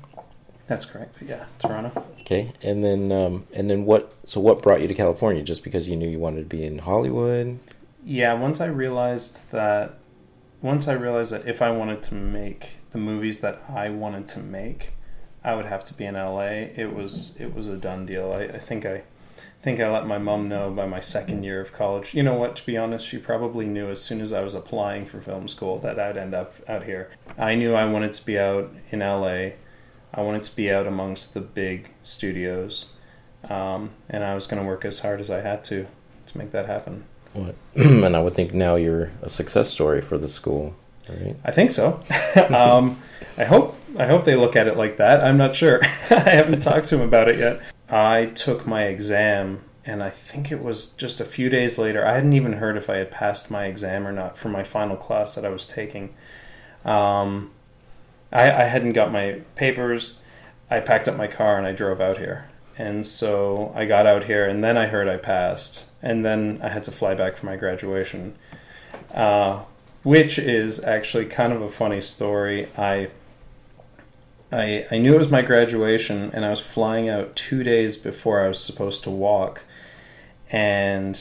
That's 0.68 0.86
correct. 0.86 1.18
Yeah, 1.22 1.46
Toronto. 1.60 2.06
Okay, 2.22 2.54
and 2.62 2.84
then 2.84 3.12
um, 3.12 3.46
and 3.54 3.70
then 3.70 3.86
what? 3.86 4.16
So 4.24 4.40
what 4.40 4.62
brought 4.62 4.82
you 4.82 4.88
to 4.88 4.94
California? 4.94 5.44
Just 5.44 5.64
because 5.64 5.90
you 5.90 5.98
knew 5.98 6.08
you 6.08 6.20
wanted 6.20 6.40
to 6.40 6.46
be 6.46 6.64
in 6.64 6.80
Hollywood? 6.80 7.60
Yeah. 8.04 8.34
Once 8.34 8.62
I 8.62 8.68
realized 8.68 9.52
that, 9.52 9.98
once 10.62 10.88
I 10.88 10.94
realized 10.94 11.32
that 11.34 11.46
if 11.46 11.62
I 11.62 11.72
wanted 11.72 12.02
to 12.04 12.16
make 12.16 12.78
the 12.94 12.98
movies 12.98 13.42
that 13.42 13.62
I 13.70 13.90
wanted 13.90 14.28
to 14.30 14.40
make, 14.40 14.94
I 15.44 15.56
would 15.56 15.66
have 15.66 15.84
to 15.86 15.94
be 15.94 16.06
in 16.06 16.16
LA. 16.16 16.70
It 16.76 16.94
was 16.96 17.36
it 17.38 17.54
was 17.54 17.68
a 17.68 17.76
done 17.76 18.06
deal. 18.06 18.32
I, 18.32 18.44
I 18.44 18.60
think 18.60 18.86
I 18.86 19.04
think 19.62 19.80
I 19.80 19.90
let 19.90 20.08
my 20.08 20.18
mom 20.18 20.50
know 20.50 20.72
by 20.72 20.88
my 20.88 21.00
second 21.00 21.44
year 21.44 21.62
of 21.62 21.72
college. 21.72 22.14
You 22.14 22.24
know 22.24 22.34
what? 22.34 22.56
To 22.58 22.66
be 22.66 22.78
honest, 22.78 23.08
she 23.08 23.18
probably 23.18 23.66
knew 23.66 23.90
as 23.90 24.02
soon 24.02 24.20
as 24.22 24.34
I 24.34 24.42
was 24.42 24.56
applying 24.56 25.06
for 25.06 25.22
film 25.22 25.48
school 25.48 25.80
that 25.80 26.00
I'd 26.00 26.18
end 26.18 26.34
up 26.34 26.56
out 26.68 26.84
here. 26.84 27.12
I 27.38 27.56
knew 27.56 27.74
I 27.74 27.86
wanted 27.86 28.14
to 28.14 28.26
be 28.26 28.40
out 28.40 28.74
in 28.90 29.00
LA. 29.00 29.52
I 30.14 30.22
wanted 30.22 30.44
to 30.44 30.56
be 30.56 30.72
out 30.72 30.88
amongst 30.88 31.34
the 31.34 31.42
big 31.42 31.90
studios, 32.04 32.88
um, 33.50 33.92
and 34.10 34.24
I 34.24 34.36
was 34.36 34.48
going 34.48 34.62
to 34.62 34.68
work 34.68 34.84
as 34.84 35.00
hard 35.00 35.22
as 35.22 35.30
I 35.30 35.42
had 35.42 35.64
to 35.66 35.88
to 36.28 36.38
make 36.38 36.52
that 36.52 36.66
happen. 36.66 37.06
What? 37.34 37.56
and 37.76 38.16
I 38.16 38.22
would 38.22 38.36
think 38.36 38.54
now 38.54 38.76
you're 38.76 39.12
a 39.22 39.30
success 39.30 39.70
story 39.70 40.02
for 40.02 40.18
the 40.18 40.28
school. 40.28 40.76
Right? 41.10 41.36
I 41.44 41.52
think 41.52 41.72
so. 41.72 42.00
um, 42.50 43.02
I 43.38 43.46
hope 43.46 43.78
I 43.98 44.06
hope 44.08 44.26
they 44.26 44.36
look 44.36 44.56
at 44.56 44.68
it 44.68 44.78
like 44.78 44.98
that. 44.98 45.24
I'm 45.24 45.38
not 45.38 45.56
sure. 45.56 45.84
I 46.10 46.32
haven't 46.32 46.62
talked 46.62 46.88
to 46.90 46.98
them 46.98 47.08
about 47.08 47.30
it 47.30 47.40
yet. 47.40 47.62
I 47.92 48.28
took 48.28 48.66
my 48.66 48.86
exam, 48.86 49.62
and 49.86 50.02
I 50.02 50.10
think 50.10 50.52
it 50.52 50.64
was 50.64 50.90
just 50.90 51.20
a 51.20 51.26
few 51.26 51.50
days 51.50 51.78
later. 51.78 52.06
I 52.08 52.14
hadn't 52.14 52.34
even 52.34 52.54
heard 52.54 52.78
if 52.78 52.90
I 52.90 52.96
had 52.96 53.12
passed 53.12 53.52
my 53.52 53.66
exam 53.66 54.08
or 54.08 54.14
not 54.14 54.38
for 54.38 54.48
my 54.48 54.64
final 54.64 54.96
class 54.96 55.36
that 55.36 55.46
I 55.46 55.50
was 55.50 55.68
taking. 55.68 56.14
Um, 56.86 57.52
I, 58.32 58.44
I 58.50 58.64
hadn't 58.64 58.94
got 58.94 59.12
my 59.12 59.42
papers. 59.56 60.20
I 60.70 60.80
packed 60.80 61.10
up 61.10 61.18
my 61.18 61.28
car 61.28 61.58
and 61.58 61.68
I 61.68 61.74
drove 61.74 62.00
out 62.00 62.18
here. 62.18 62.50
And 62.78 63.06
so 63.06 63.74
I 63.76 63.84
got 63.86 64.08
out 64.08 64.24
here, 64.24 64.48
and 64.48 64.64
then 64.64 64.78
I 64.78 64.88
heard 64.88 65.10
I 65.10 65.18
passed, 65.18 65.86
and 66.02 66.26
then 66.26 66.62
I 66.64 66.70
had 66.70 66.86
to 66.86 66.92
fly 66.92 67.14
back 67.14 67.36
for 67.36 67.46
my 67.46 67.58
graduation, 67.58 68.36
uh, 69.14 69.64
which 70.04 70.40
is 70.40 70.82
actually 70.84 71.26
kind 71.26 71.52
of 71.52 71.62
a 71.62 71.70
funny 71.70 72.00
story. 72.00 72.70
I 72.78 73.10
I, 74.52 74.86
I 74.92 74.98
knew 74.98 75.16
it 75.16 75.20
was 75.20 75.30
my 75.30 75.42
graduation 75.42 76.30
and 76.34 76.44
I 76.44 76.50
was 76.50 76.60
flying 76.60 77.08
out 77.08 77.36
two 77.36 77.64
days 77.64 77.98
before 77.98 78.44
I 78.44 78.48
was 78.48 78.60
supposed 78.60 79.04
to 79.04 79.10
walk. 79.10 79.64
And 80.50 81.18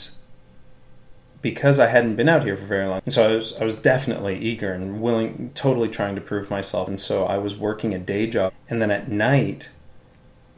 because 1.42 1.78
I 1.78 1.87
hadn't 1.87 2.16
been 2.16 2.28
out 2.28 2.44
here 2.44 2.56
for 2.56 2.66
very 2.66 2.87
long, 2.87 3.00
so 3.08 3.28
I 3.28 3.37
was 3.37 3.56
I 3.56 3.64
was 3.64 3.76
definitely 3.76 4.38
eager 4.38 4.72
and 4.72 5.00
willing, 5.00 5.52
totally 5.54 5.88
trying 5.88 6.14
to 6.16 6.20
prove 6.20 6.50
myself. 6.50 6.88
And 6.88 7.00
so 7.00 7.25
I 7.25 7.38
was 7.38 7.56
working 7.56 7.94
a 7.94 7.99
day 7.99 8.26
job, 8.26 8.52
and 8.68 8.82
then 8.82 8.90
at 8.90 9.10
night, 9.10 9.70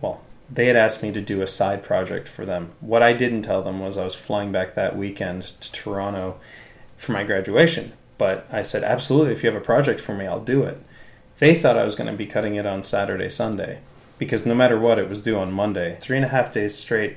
well, 0.01 0.23
they 0.51 0.67
had 0.67 0.77
asked 0.77 1.03
me 1.03 1.13
to 1.13 1.21
do 1.21 1.43
a 1.43 1.47
side 1.47 1.83
project 1.85 2.29
for 2.29 2.45
them. 2.45 2.73
What 2.81 3.03
I 3.03 3.13
didn't 3.13 3.43
tell 3.43 3.63
them 3.63 3.81
was 3.81 3.97
I 3.97 4.05
was 4.05 4.15
flying 4.15 4.51
back 4.51 4.75
that 4.75 4.97
weekend 4.97 5.43
to 5.61 5.73
Toronto 5.73 6.41
for 6.97 7.13
my 7.13 7.25
graduation. 7.25 7.93
But 8.19 8.47
I 8.51 8.63
said, 8.63 8.85
absolutely, 8.85 9.33
if 9.33 9.43
you 9.43 9.51
have 9.51 9.61
a 9.61 9.65
project 9.65 10.01
for 10.01 10.15
me, 10.15 10.27
I'll 10.27 10.41
do 10.41 10.63
it. 10.63 10.81
They 11.43 11.57
thought 11.57 11.77
I 11.77 11.83
was 11.83 11.97
going 11.97 12.09
to 12.09 12.17
be 12.17 12.27
cutting 12.27 12.55
it 12.55 12.67
on 12.67 12.85
Saturday, 12.85 13.29
Sunday, 13.29 13.81
because 14.17 14.47
no 14.47 14.55
matter 14.55 14.79
what, 14.79 15.01
it 15.01 15.09
was 15.09 15.23
due 15.23 15.37
on 15.37 15.53
Monday. 15.53 15.97
Three 16.01 16.17
and 16.17 16.25
a 16.25 16.29
half 16.29 16.53
days 16.53 16.77
straight 16.77 17.17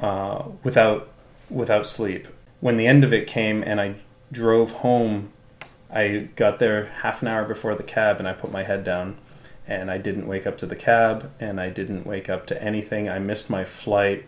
uh, 0.00 0.44
without 0.62 1.10
without 1.50 1.86
sleep. 1.86 2.28
When 2.60 2.78
the 2.78 2.86
end 2.86 3.04
of 3.04 3.12
it 3.12 3.26
came 3.26 3.62
and 3.62 3.78
I 3.78 3.96
drove 4.32 4.70
home, 4.70 5.34
I 5.90 6.30
got 6.34 6.60
there 6.60 6.86
half 7.02 7.20
an 7.20 7.28
hour 7.28 7.44
before 7.44 7.74
the 7.74 7.82
cab 7.82 8.18
and 8.18 8.26
I 8.26 8.32
put 8.32 8.50
my 8.50 8.62
head 8.62 8.84
down 8.84 9.18
and 9.66 9.90
I 9.90 9.98
didn't 9.98 10.26
wake 10.26 10.46
up 10.46 10.56
to 10.56 10.66
the 10.66 10.74
cab 10.74 11.30
and 11.38 11.60
I 11.60 11.68
didn't 11.68 12.06
wake 12.06 12.30
up 12.30 12.46
to 12.46 12.62
anything. 12.62 13.06
I 13.06 13.18
missed 13.18 13.50
my 13.50 13.66
flight 13.66 14.24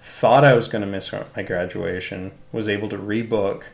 thought 0.00 0.46
I 0.46 0.54
was 0.54 0.66
going 0.66 0.80
to 0.80 0.88
miss 0.88 1.12
my 1.12 1.42
graduation, 1.42 2.32
was 2.52 2.70
able 2.70 2.88
to 2.88 2.96
rebook 2.96 3.64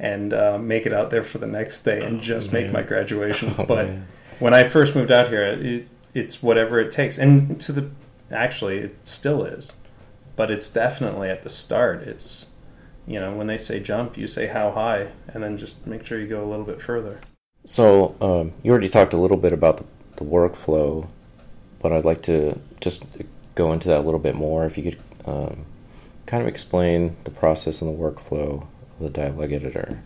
and 0.00 0.34
uh, 0.34 0.58
make 0.58 0.84
it 0.84 0.92
out 0.92 1.10
there 1.10 1.22
for 1.22 1.38
the 1.38 1.46
next 1.46 1.84
day 1.84 2.04
and 2.04 2.20
just 2.20 2.52
make 2.52 2.72
my 2.72 2.82
graduation. 2.82 3.54
Oh, 3.58 3.64
but 3.64 3.86
man. 3.86 4.06
When 4.38 4.54
I 4.54 4.68
first 4.68 4.94
moved 4.94 5.10
out 5.10 5.28
here, 5.28 5.42
it, 5.42 5.88
it's 6.14 6.42
whatever 6.42 6.80
it 6.80 6.92
takes, 6.92 7.18
and 7.18 7.60
to 7.60 7.72
the 7.72 7.90
actually 8.30 8.78
it 8.78 8.96
still 9.04 9.44
is, 9.44 9.76
but 10.34 10.50
it's 10.50 10.72
definitely 10.72 11.28
at 11.28 11.42
the 11.42 11.50
start. 11.50 12.02
It's 12.02 12.46
you 13.06 13.20
know 13.20 13.34
when 13.34 13.46
they 13.46 13.58
say 13.58 13.80
jump, 13.80 14.16
you 14.16 14.26
say 14.26 14.46
how 14.46 14.72
high, 14.72 15.08
and 15.28 15.42
then 15.42 15.58
just 15.58 15.86
make 15.86 16.06
sure 16.06 16.20
you 16.20 16.26
go 16.26 16.44
a 16.44 16.48
little 16.48 16.64
bit 16.64 16.80
further. 16.80 17.20
So 17.64 18.14
um, 18.20 18.52
you 18.62 18.70
already 18.70 18.88
talked 18.88 19.12
a 19.12 19.16
little 19.16 19.36
bit 19.36 19.52
about 19.52 19.78
the, 19.78 19.84
the 20.16 20.24
workflow, 20.24 21.08
but 21.80 21.92
I'd 21.92 22.04
like 22.04 22.22
to 22.22 22.58
just 22.80 23.04
go 23.54 23.72
into 23.72 23.88
that 23.88 24.00
a 24.00 24.02
little 24.02 24.20
bit 24.20 24.36
more. 24.36 24.66
If 24.66 24.78
you 24.78 24.84
could 24.84 24.98
um, 25.24 25.66
kind 26.26 26.42
of 26.42 26.48
explain 26.48 27.16
the 27.24 27.30
process 27.30 27.82
and 27.82 27.92
the 27.92 28.00
workflow 28.00 28.62
of 28.62 29.00
the 29.00 29.10
dialogue 29.10 29.52
editor. 29.52 30.00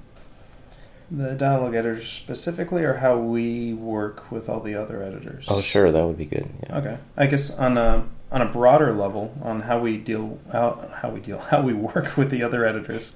The 1.11 1.35
dialogue 1.35 1.75
editors 1.75 2.09
specifically, 2.09 2.85
or 2.85 2.95
how 2.95 3.19
we 3.19 3.75
work 3.75 4.31
with 4.31 4.49
all 4.49 4.61
the 4.61 4.77
other 4.77 5.03
editors. 5.03 5.47
Oh, 5.49 5.61
sure, 5.61 5.91
that 5.91 6.07
would 6.07 6.19
be 6.19 6.25
good. 6.25 6.49
Yeah. 6.63 6.79
Okay, 6.79 6.99
I 7.17 7.27
guess 7.27 7.51
on 7.51 7.77
a 7.77 8.07
on 8.31 8.43
a 8.43 8.47
broader 8.47 8.95
level, 8.95 9.37
on 9.43 9.63
how 9.63 9.81
we 9.81 9.97
deal 9.97 10.39
how, 10.53 10.89
how 11.03 11.11
we 11.11 11.21
deal 11.21 11.39
how 11.51 11.63
we 11.63 11.73
work 11.73 12.17
with 12.17 12.31
the 12.31 12.43
other 12.43 12.65
editors. 12.65 13.15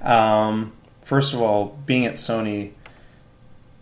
Um, 0.00 0.72
first 1.02 1.34
of 1.34 1.42
all, 1.42 1.78
being 1.84 2.06
at 2.06 2.14
Sony, 2.14 2.72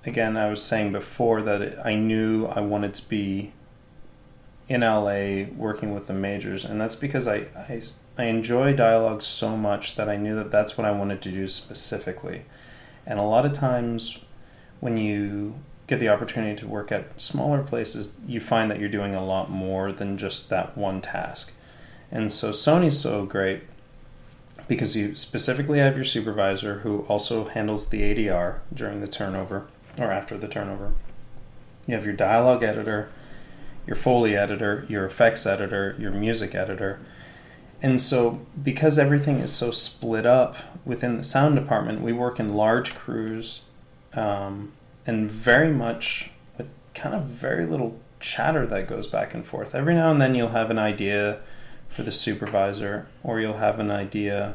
again, 0.05 0.37
I 0.37 0.51
was 0.51 0.63
saying 0.63 0.93
before 0.93 1.43
that 1.43 1.63
it, 1.63 1.79
I 1.85 1.95
knew 1.95 2.47
I 2.47 2.61
wanted 2.61 2.95
to 2.95 3.09
be 3.09 3.53
in 4.69 4.81
LA 4.81 5.45
working 5.57 5.95
with 5.95 6.07
the 6.07 6.15
majors, 6.15 6.65
and 6.65 6.81
that's 6.81 6.97
because 6.97 7.29
I, 7.29 7.47
I 7.55 7.83
I 8.19 8.25
enjoy 8.25 8.75
dialogue 8.75 9.23
so 9.23 9.57
much 9.57 9.97
that 9.97 10.09
I 10.09 10.17
knew 10.17 10.35
that 10.37 10.51
that's 10.51 10.77
what 10.77 10.87
I 10.87 10.91
wanted 10.91 11.23
to 11.23 11.31
do 11.31 11.49
specifically. 11.49 12.43
And 13.07 13.19
a 13.19 13.23
lot 13.23 13.45
of 13.45 13.53
times, 13.53 14.19
when 14.81 14.97
you 14.97 15.55
get 15.87 16.01
the 16.01 16.09
opportunity 16.09 16.57
to 16.61 16.67
work 16.67 16.93
at 16.93 17.21
smaller 17.21 17.63
places, 17.63 18.15
you 18.27 18.41
find 18.41 18.71
that 18.71 18.79
you're 18.79 18.89
doing 18.89 19.15
a 19.15 19.25
lot 19.25 19.51
more 19.51 19.93
than 19.93 20.17
just 20.17 20.49
that 20.49 20.77
one 20.77 21.01
task. 21.01 21.53
And 22.11 22.33
so 22.33 22.51
Sony's 22.51 22.99
so 22.99 23.25
great 23.25 23.63
because 24.69 24.97
you 24.97 25.17
specifically 25.17 25.79
have 25.79 25.97
your 25.97 26.05
supervisor 26.05 26.81
who 26.81 27.01
also 27.09 27.47
handles 27.49 27.89
the 27.89 28.03
ADR 28.03 28.61
during 28.73 29.01
the 29.01 29.09
turnover 29.09 29.67
or 29.99 30.11
after 30.11 30.39
the 30.39 30.49
turnover. 30.49 30.93
You 31.87 31.95
have 31.95 32.05
your 32.05 32.15
dialogue 32.15 32.63
editor, 32.63 33.11
your 33.87 33.97
Foley 33.97 34.37
editor, 34.37 34.87
your 34.89 35.05
effects 35.05 35.47
editor, 35.47 35.97
your 35.99 36.13
music 36.13 36.55
editor. 36.55 37.01
And 37.83 38.01
so, 38.01 38.41
because 38.63 38.97
everything 38.97 39.41
is 39.41 39.53
so 39.53 39.73
split 39.73 40.25
up 40.25 40.57
within 40.85 41.17
the 41.17 41.25
sound 41.25 41.57
department, 41.57 42.01
we 42.01 42.13
work 42.13 42.39
in 42.39 42.55
large 42.55 42.95
crews 42.95 43.63
um, 44.15 44.73
and 45.05 45.29
very 45.29 45.73
much 45.73 46.31
with 46.57 46.69
kind 46.95 47.13
of 47.13 47.25
very 47.25 47.67
little 47.67 47.99
chatter 48.21 48.65
that 48.67 48.89
goes 48.89 49.09
back 49.09 49.35
and 49.35 49.45
forth. 49.45 49.75
Every 49.75 49.95
now 49.95 50.13
and 50.13 50.21
then, 50.21 50.37
you'll 50.37 50.51
have 50.51 50.71
an 50.71 50.79
idea 50.79 51.41
for 51.89 52.05
the 52.05 52.13
supervisor, 52.13 53.09
or 53.25 53.41
you'll 53.41 53.59
have 53.59 53.81
an 53.81 53.91
idea 53.91 54.55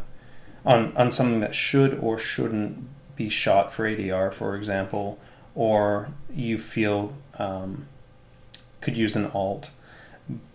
on, 0.65 0.95
on 0.95 1.11
something 1.11 1.41
that 1.41 1.53
should 1.53 1.99
or 1.99 2.17
shouldn't 2.17 2.87
be 3.17 3.27
shot 3.27 3.73
for 3.73 3.83
ADR, 3.83 4.33
for 4.33 4.55
example, 4.55 5.19
or 5.53 6.09
you 6.33 6.57
feel 6.57 7.13
um, 7.37 7.87
could 8.79 8.95
use 8.95 9.17
an 9.17 9.29
alt. 9.33 9.69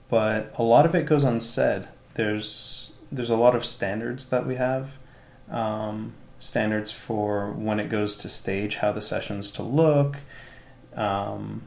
But 0.09 0.55
a 0.57 0.63
lot 0.63 0.87
of 0.87 0.95
it 0.95 1.05
goes 1.05 1.23
unsaid 1.23 1.87
there's 2.15 2.93
there's 3.11 3.31
a 3.31 3.37
lot 3.37 3.55
of 3.55 3.65
standards 3.65 4.27
that 4.27 4.47
we 4.47 4.57
have 4.57 4.97
um, 5.51 6.15
standards 6.39 6.91
for 6.91 7.53
when 7.53 7.79
it 7.79 7.89
goes 7.89 8.17
to 8.17 8.29
stage 8.29 8.77
how 8.77 8.93
the 8.93 9.03
sessions 9.03 9.51
to 9.51 9.63
look 9.63 10.17
um, 10.97 11.63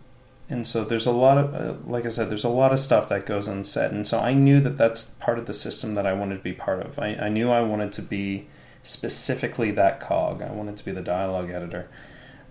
and 0.50 0.68
so 0.68 0.84
there's 0.84 1.06
a 1.06 1.12
lot 1.12 1.38
of 1.38 1.54
uh, 1.54 1.74
like 1.90 2.06
i 2.06 2.10
said 2.10 2.30
there's 2.30 2.44
a 2.44 2.50
lot 2.50 2.72
of 2.72 2.80
stuff 2.80 3.10
that 3.10 3.26
goes 3.26 3.48
unsaid 3.48 3.92
and 3.92 4.08
so 4.08 4.20
i 4.20 4.34
knew 4.34 4.60
that 4.60 4.78
that's 4.78 5.06
part 5.20 5.40
of 5.40 5.46
the 5.46 5.54
system 5.54 5.96
that 5.96 6.06
i 6.06 6.14
wanted 6.14 6.38
to 6.38 6.44
be 6.44 6.54
part 6.54 6.82
of. 6.82 7.00
I, 7.00 7.16
I 7.16 7.30
knew 7.30 7.52
i 7.52 7.62
wanted 7.62 7.92
to 7.94 8.02
be 8.02 8.48
specifically 8.84 9.72
that 9.72 10.00
cog. 10.00 10.44
I 10.44 10.52
wanted 10.52 10.78
to 10.78 10.86
be 10.86 10.92
the 10.92 11.02
dialogue 11.02 11.50
editor. 11.50 11.90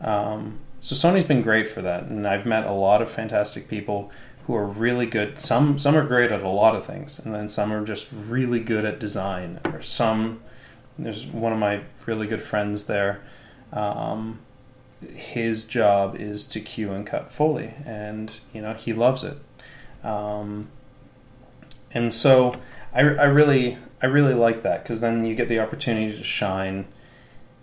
Um, 0.01 0.59
so 0.81 0.95
sony's 0.95 1.25
been 1.25 1.41
great 1.43 1.71
for 1.71 1.81
that 1.83 2.05
and 2.05 2.29
i've 2.29 2.45
met 2.45 2.67
a 2.67 2.73
lot 2.73 3.01
of 3.01 3.11
fantastic 3.11 3.69
people 3.69 4.11
who 4.47 4.55
are 4.55 4.67
really 4.67 5.07
good. 5.07 5.41
Some 5.41 5.79
some 5.79 5.97
are 5.97 6.07
great 6.07 6.31
at 6.31 6.43
a 6.43 6.49
lot 6.49 6.77
of 6.77 6.85
things, 6.85 7.19
and 7.19 7.35
then 7.35 7.49
some 7.49 7.73
are 7.73 7.85
just 7.85 8.09
really 8.13 8.61
good 8.61 8.85
at 8.85 8.99
design. 8.99 9.61
Or 9.65 9.83
some 9.83 10.41
there's 10.99 11.27
one 11.27 11.53
of 11.53 11.59
my 11.59 11.83
really 12.07 12.27
good 12.27 12.43
friends 12.43 12.87
there. 12.87 13.23
Um, 13.73 14.41
his 15.15 15.65
job 15.65 16.17
is 16.17 16.47
to 16.49 16.61
cue 16.61 16.93
and 16.93 17.07
cut 17.07 17.33
Foley, 17.33 17.75
and 17.85 18.31
you 18.53 18.61
know 18.61 18.75
he 18.75 18.93
loves 18.93 19.25
it. 19.25 19.39
Um, 20.05 20.69
and 21.93 22.13
so 22.13 22.57
I, 22.93 23.01
I 23.01 23.25
really 23.25 23.79
I 24.03 24.07
really 24.07 24.35
like 24.35 24.63
that 24.63 24.83
because 24.83 25.01
then 25.01 25.25
you 25.25 25.35
get 25.35 25.49
the 25.49 25.61
opportunity 25.61 26.17
to 26.17 26.25
shine 26.25 26.87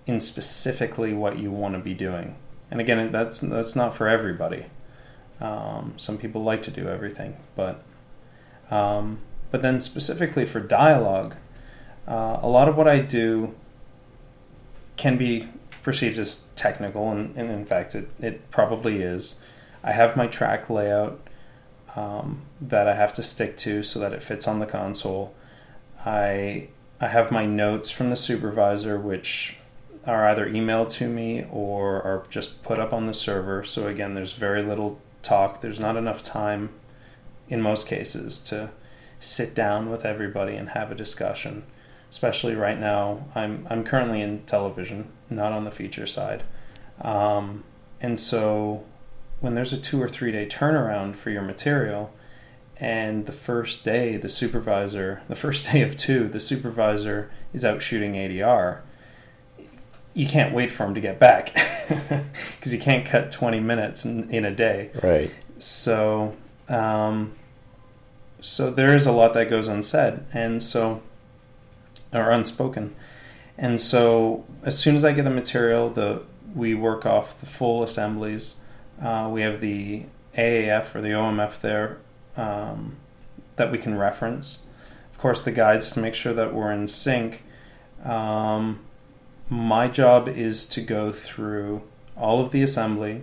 in 0.07 0.19
specifically 0.19 1.13
what 1.13 1.37
you 1.37 1.51
want 1.51 1.75
to 1.75 1.79
be 1.79 1.93
doing. 1.93 2.35
And 2.71 2.81
again, 2.81 3.11
that's 3.11 3.39
that's 3.39 3.75
not 3.75 3.95
for 3.95 4.07
everybody. 4.07 4.65
Um, 5.41 5.95
some 5.97 6.17
people 6.17 6.43
like 6.43 6.63
to 6.63 6.71
do 6.71 6.88
everything, 6.88 7.36
but 7.56 7.84
um, 8.69 9.19
but 9.49 9.62
then 9.62 9.82
specifically 9.82 10.45
for 10.45 10.60
dialogue, 10.60 11.36
uh, 12.08 12.39
a 12.41 12.47
lot 12.47 12.69
of 12.69 12.77
what 12.77 12.88
I 12.88 12.99
do 12.99 13.54
can 14.95 15.17
be 15.17 15.49
perceived 15.84 16.19
as 16.19 16.43
technical, 16.56 17.12
and, 17.12 17.36
and 17.36 17.49
in 17.49 17.65
fact, 17.65 17.95
it, 17.95 18.10
it 18.19 18.51
probably 18.51 19.01
is. 19.01 19.39
I 19.84 19.93
have 19.93 20.15
my 20.15 20.27
track 20.27 20.69
layout 20.69 21.19
um, 21.95 22.43
that 22.62 22.88
I 22.88 22.95
have 22.95 23.13
to 23.15 23.23
stick 23.23 23.58
to 23.58 23.84
so 23.84 23.99
that 23.99 24.13
it 24.13 24.21
fits 24.21 24.47
on 24.47 24.60
the 24.60 24.65
console. 24.65 25.34
I 26.06 26.69
I 26.99 27.08
have 27.08 27.32
my 27.32 27.47
notes 27.47 27.89
from 27.89 28.12
the 28.12 28.15
supervisor, 28.15 28.99
which 28.99 29.58
are 30.06 30.27
either 30.30 30.47
emailed 30.47 30.89
to 30.91 31.08
me 31.08 31.45
or 31.51 32.01
are 32.04 32.25
just 32.30 32.62
put 32.63 32.80
up 32.80 32.93
on 32.93 33.08
the 33.08 33.13
server. 33.13 33.63
So 33.63 33.88
again, 33.88 34.13
there's 34.13 34.34
very 34.34 34.63
little 34.63 34.99
talk. 35.21 35.62
There's 35.62 35.79
not 35.79 35.97
enough 35.97 36.23
time 36.23 36.69
in 37.49 37.62
most 37.62 37.88
cases 37.88 38.39
to 38.41 38.71
sit 39.19 39.53
down 39.53 39.89
with 39.89 40.05
everybody 40.05 40.55
and 40.55 40.69
have 40.69 40.91
a 40.91 40.95
discussion. 40.95 41.63
Especially 42.10 42.55
right 42.55 42.79
now, 42.79 43.27
I'm 43.36 43.65
I'm 43.69 43.86
currently 43.86 44.21
in 44.21 44.43
television, 44.43 45.07
not 45.29 45.53
on 45.53 45.63
the 45.63 45.71
feature 45.71 46.07
side, 46.07 46.43
um, 46.99 47.63
and 48.01 48.19
so 48.19 48.84
when 49.39 49.55
there's 49.55 49.71
a 49.71 49.77
two 49.77 50.01
or 50.01 50.10
three 50.10 50.31
day 50.31 50.45
turnaround 50.45 51.15
for 51.15 51.29
your 51.29 51.41
material, 51.41 52.13
and 52.77 53.27
the 53.27 53.31
first 53.31 53.86
day 53.86 54.17
the 54.17 54.27
supervisor, 54.27 55.21
the 55.29 55.36
first 55.36 55.67
day 55.71 55.81
of 55.81 55.95
two, 55.95 56.27
the 56.27 56.39
supervisor 56.39 57.31
is 57.53 57.63
out 57.63 57.81
shooting 57.81 58.13
ADR. 58.13 58.81
You 60.13 60.27
can't 60.27 60.53
wait 60.53 60.71
for 60.71 60.86
him 60.86 60.93
to 60.95 60.99
get 60.99 61.17
back 61.17 61.55
because 62.56 62.73
you 62.73 62.80
can't 62.80 63.06
cut 63.06 63.32
20 63.32 63.60
minutes 63.60 64.06
in, 64.06 64.30
in 64.30 64.45
a 64.45 64.51
day. 64.51 64.91
Right. 65.01 65.32
So, 65.60 66.36
um, 66.69 67.34
so 68.41 68.71
there 68.71 68.95
is 68.95 69.06
a 69.06 69.12
lot 69.12 69.34
that 69.34 69.49
goes 69.49 69.67
unsaid, 69.67 70.25
and 70.34 70.62
so 70.62 71.01
or 72.13 72.32
unspoken, 72.32 72.95
and 73.58 73.80
so 73.80 74.43
as 74.63 74.77
soon 74.77 74.95
as 74.95 75.06
I 75.06 75.13
get 75.13 75.23
the 75.23 75.30
material, 75.30 75.89
the 75.89 76.23
we 76.56 76.73
work 76.73 77.06
off 77.06 77.39
the 77.39 77.45
full 77.45 77.84
assemblies. 77.84 78.56
Uh, 79.01 79.30
we 79.32 79.41
have 79.41 79.62
the 79.62 80.06
AAF 80.38 80.95
or 80.95 81.01
the 81.01 81.10
OMF 81.10 81.62
there 81.62 81.99
um, 82.36 82.97
that 83.56 83.71
we 83.71 83.77
can 83.77 83.97
reference. 83.97 84.60
Of 85.12 85.17
course, 85.17 85.41
the 85.41 85.51
guides 85.51 85.91
to 85.91 85.99
make 85.99 86.15
sure 86.15 86.34
that 86.34 86.54
we're 86.54 86.71
in 86.71 86.88
sync. 86.88 87.43
Um, 88.04 88.80
my 89.51 89.89
job 89.89 90.29
is 90.29 90.65
to 90.65 90.79
go 90.79 91.11
through 91.11 91.81
all 92.15 92.39
of 92.39 92.51
the 92.51 92.63
assembly 92.63 93.21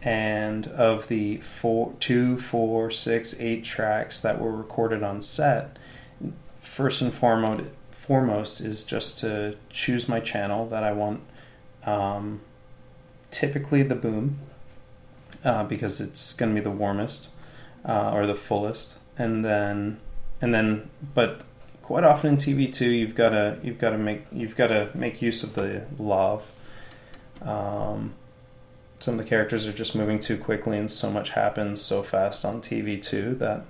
and 0.00 0.68
of 0.68 1.08
the 1.08 1.38
four, 1.38 1.92
two, 1.98 2.38
four, 2.38 2.88
six, 2.88 3.34
eight 3.40 3.64
tracks 3.64 4.20
that 4.20 4.40
were 4.40 4.52
recorded 4.52 5.02
on 5.02 5.20
set. 5.20 5.76
First 6.60 7.02
and 7.02 7.12
foremost, 7.12 7.64
foremost 7.90 8.60
is 8.60 8.84
just 8.84 9.18
to 9.18 9.56
choose 9.70 10.08
my 10.08 10.20
channel 10.20 10.68
that 10.68 10.84
I 10.84 10.92
want. 10.92 11.20
Um, 11.84 12.42
typically 13.32 13.82
the 13.82 13.96
boom, 13.96 14.38
uh, 15.44 15.64
because 15.64 16.00
it's 16.00 16.32
going 16.32 16.54
to 16.54 16.60
be 16.60 16.64
the 16.64 16.70
warmest 16.70 17.26
uh, 17.84 18.12
or 18.12 18.24
the 18.24 18.36
fullest, 18.36 18.94
and 19.18 19.44
then 19.44 19.98
and 20.40 20.54
then, 20.54 20.90
but 21.12 21.42
quite 21.90 22.04
often 22.04 22.34
in 22.34 22.36
TV 22.36 22.72
too, 22.72 22.88
you've 22.88 23.16
got 23.16 23.30
to 23.30 23.58
you've 23.64 23.80
got 23.80 23.90
to 23.90 23.98
make 23.98 24.24
you've 24.30 24.54
got 24.54 24.68
to 24.68 24.88
make 24.94 25.20
use 25.20 25.42
of 25.42 25.54
the 25.54 25.82
lav. 25.98 26.48
Um, 27.42 28.14
some 29.00 29.14
of 29.14 29.18
the 29.18 29.28
characters 29.28 29.66
are 29.66 29.72
just 29.72 29.96
moving 29.96 30.20
too 30.20 30.38
quickly, 30.38 30.78
and 30.78 30.88
so 30.88 31.10
much 31.10 31.30
happens 31.30 31.82
so 31.82 32.04
fast 32.04 32.44
on 32.44 32.62
TV 32.62 33.02
too 33.02 33.34
that 33.40 33.64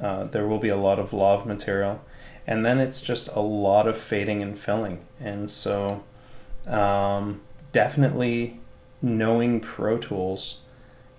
uh, 0.00 0.22
there 0.22 0.46
will 0.46 0.60
be 0.60 0.68
a 0.68 0.76
lot 0.76 1.00
of 1.00 1.12
lav 1.12 1.46
material. 1.46 2.00
and 2.46 2.64
then 2.64 2.78
it's 2.78 3.00
just 3.00 3.26
a 3.34 3.40
lot 3.40 3.88
of 3.88 3.98
fading 3.98 4.40
and 4.40 4.56
filling. 4.56 5.00
And 5.18 5.50
so, 5.50 6.04
um, 6.68 7.40
definitely 7.72 8.60
knowing 9.02 9.58
Pro 9.58 9.98
Tools 9.98 10.60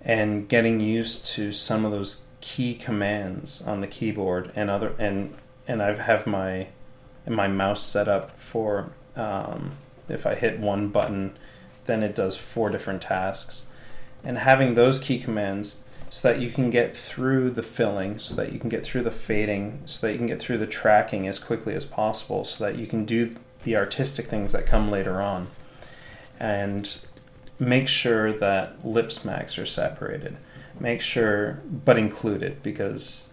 and 0.00 0.48
getting 0.48 0.80
used 0.80 1.26
to 1.34 1.52
some 1.52 1.84
of 1.84 1.92
those 1.92 2.22
key 2.40 2.74
commands 2.74 3.60
on 3.60 3.82
the 3.82 3.86
keyboard 3.86 4.52
and 4.56 4.70
other 4.70 4.94
and 4.98 5.34
and 5.66 5.82
I 5.82 5.94
have 5.94 6.26
my 6.26 6.68
my 7.26 7.48
mouse 7.48 7.82
set 7.82 8.08
up 8.08 8.38
for 8.38 8.92
um, 9.16 9.72
if 10.08 10.26
I 10.26 10.34
hit 10.34 10.60
one 10.60 10.88
button, 10.88 11.36
then 11.86 12.02
it 12.02 12.14
does 12.14 12.36
four 12.36 12.70
different 12.70 13.02
tasks, 13.02 13.66
and 14.22 14.38
having 14.38 14.74
those 14.74 14.98
key 14.98 15.18
commands 15.18 15.78
so 16.08 16.28
that 16.28 16.40
you 16.40 16.50
can 16.50 16.70
get 16.70 16.96
through 16.96 17.50
the 17.50 17.62
filling, 17.62 18.18
so 18.18 18.34
that 18.36 18.52
you 18.52 18.60
can 18.60 18.68
get 18.68 18.84
through 18.84 19.02
the 19.02 19.10
fading, 19.10 19.82
so 19.86 20.06
that 20.06 20.12
you 20.12 20.18
can 20.18 20.28
get 20.28 20.40
through 20.40 20.58
the 20.58 20.66
tracking 20.66 21.26
as 21.26 21.38
quickly 21.38 21.74
as 21.74 21.84
possible, 21.84 22.44
so 22.44 22.64
that 22.64 22.76
you 22.76 22.86
can 22.86 23.04
do 23.04 23.34
the 23.64 23.76
artistic 23.76 24.28
things 24.28 24.52
that 24.52 24.66
come 24.66 24.90
later 24.90 25.20
on. 25.20 25.48
And 26.38 26.96
make 27.58 27.88
sure 27.88 28.32
that 28.32 28.86
lip 28.86 29.10
smacks 29.10 29.58
are 29.58 29.66
separated. 29.66 30.36
Make 30.78 31.00
sure, 31.00 31.62
but 31.64 31.98
included, 31.98 32.62
because 32.62 33.32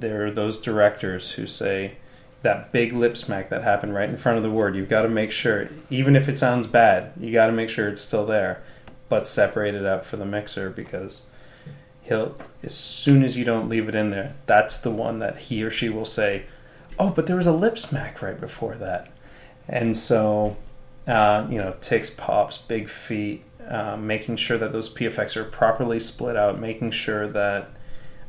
there 0.00 0.26
are 0.26 0.30
those 0.30 0.60
directors 0.60 1.32
who 1.32 1.46
say 1.46 1.96
that 2.42 2.70
big 2.72 2.92
lip 2.92 3.16
smack 3.16 3.50
that 3.50 3.64
happened 3.64 3.94
right 3.94 4.08
in 4.08 4.16
front 4.16 4.36
of 4.36 4.44
the 4.44 4.50
word. 4.50 4.76
You've 4.76 4.88
got 4.88 5.02
to 5.02 5.08
make 5.08 5.32
sure, 5.32 5.68
even 5.90 6.14
if 6.14 6.28
it 6.28 6.38
sounds 6.38 6.66
bad, 6.66 7.12
you 7.18 7.32
got 7.32 7.46
to 7.46 7.52
make 7.52 7.68
sure 7.68 7.88
it's 7.88 8.02
still 8.02 8.26
there, 8.26 8.62
but 9.08 9.26
separate 9.26 9.74
it 9.74 9.84
out 9.84 10.06
for 10.06 10.16
the 10.16 10.24
mixer 10.24 10.70
because 10.70 11.26
he'll, 12.02 12.36
as 12.62 12.74
soon 12.76 13.24
as 13.24 13.36
you 13.36 13.44
don't 13.44 13.68
leave 13.68 13.88
it 13.88 13.94
in 13.94 14.10
there, 14.10 14.36
that's 14.46 14.78
the 14.78 14.90
one 14.90 15.18
that 15.18 15.38
he 15.38 15.62
or 15.62 15.70
she 15.70 15.88
will 15.88 16.04
say, 16.04 16.44
"Oh, 16.98 17.10
but 17.10 17.26
there 17.26 17.36
was 17.36 17.46
a 17.46 17.52
lip 17.52 17.78
smack 17.78 18.22
right 18.22 18.40
before 18.40 18.76
that," 18.76 19.10
and 19.68 19.96
so. 19.96 20.56
Uh, 21.06 21.46
you 21.48 21.56
know, 21.56 21.74
ticks, 21.80 22.10
pops, 22.10 22.58
big 22.58 22.86
feet, 22.86 23.42
uh, 23.66 23.96
making 23.96 24.36
sure 24.36 24.58
that 24.58 24.72
those 24.72 24.92
PFX 24.92 25.38
are 25.38 25.44
properly 25.44 25.98
split 25.98 26.36
out, 26.36 26.60
making 26.60 26.90
sure 26.90 27.26
that 27.28 27.70